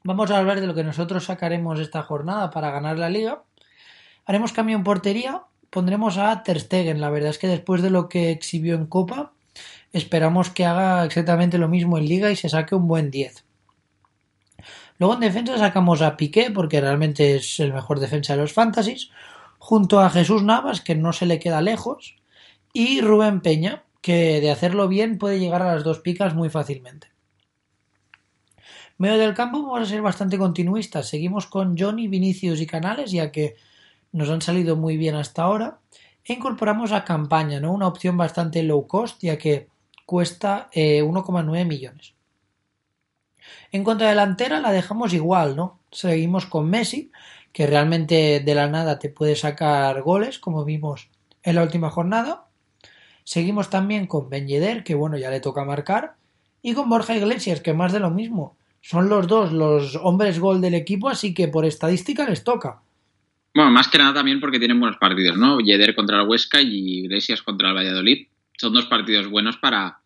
[0.04, 3.44] vamos a hablar de lo que nosotros sacaremos esta jornada para ganar la liga.
[4.32, 7.02] Haremos cambio en portería, pondremos a Ter Stegen.
[7.02, 9.34] La verdad es que después de lo que exhibió en Copa,
[9.92, 13.44] esperamos que haga exactamente lo mismo en Liga y se saque un buen 10.
[15.00, 19.12] Luego en defensa sacamos a Piqué, porque realmente es el mejor defensa de los fantasies,
[19.58, 22.16] junto a Jesús Navas, que no se le queda lejos,
[22.72, 27.12] y Rubén Peña, que de hacerlo bien puede llegar a las dos picas muy fácilmente.
[28.98, 31.10] Medio del campo vamos a ser bastante continuistas.
[31.10, 33.58] Seguimos con Johnny, Vinicius y Canales, ya que
[34.12, 35.80] nos han salido muy bien hasta ahora.
[36.24, 37.74] E incorporamos a Campaña, ¿no?
[37.74, 39.68] Una opción bastante low cost, ya que
[40.06, 42.14] cuesta eh, 1,9 millones.
[43.72, 45.80] En cuanto a delantera, la dejamos igual, ¿no?
[45.92, 47.12] Seguimos con Messi,
[47.54, 51.10] que realmente de la nada te puede sacar goles, como vimos
[51.44, 52.48] en la última jornada.
[53.24, 54.46] Seguimos también con Ben
[54.84, 56.16] que bueno, ya le toca marcar.
[56.62, 58.56] Y con Borja Iglesias, que más de lo mismo.
[58.82, 62.82] son los dos los hombres gol del equipo, así que por estadística les toca.
[63.54, 65.60] Bueno, más que nada también porque tienen buenos partidos, ¿no?
[65.60, 68.28] Yeder contra el Huesca y Iglesias contra el Valladolid.
[68.58, 70.02] Son dos partidos buenos para,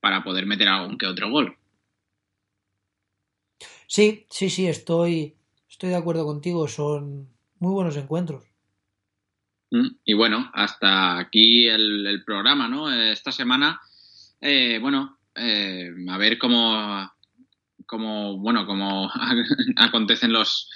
[0.00, 1.56] para poder meter algún que otro gol.
[3.88, 5.36] Sí, sí, sí, estoy,
[5.68, 6.68] estoy de acuerdo contigo.
[6.68, 8.44] Son muy buenos encuentros.
[9.70, 12.90] Mm, Y bueno, hasta aquí el, el programa, ¿no?
[12.92, 13.80] Esta semana,
[14.40, 17.10] eh, bueno, eh, a ver cómo,
[17.86, 19.10] cómo, bueno, cómo
[19.76, 20.70] acontecen los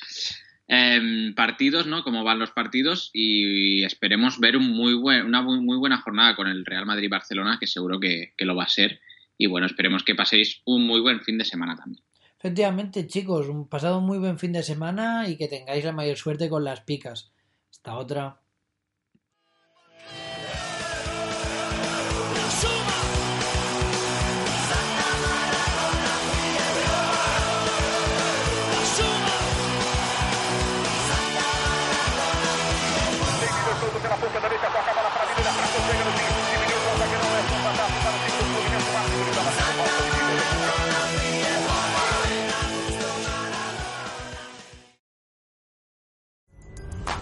[0.72, 2.02] em, partidos, ¿no?
[2.02, 6.34] Cómo van los partidos y esperemos ver un muy buen, una muy, muy buena jornada
[6.34, 9.00] con el Real Madrid-Barcelona, que seguro que, que lo va a ser.
[9.36, 12.02] Y bueno, esperemos que paséis un muy buen fin de semana también.
[12.38, 16.48] Efectivamente, chicos, un pasado muy buen fin de semana y que tengáis la mayor suerte
[16.48, 17.32] con las picas.
[17.70, 18.41] Hasta otra.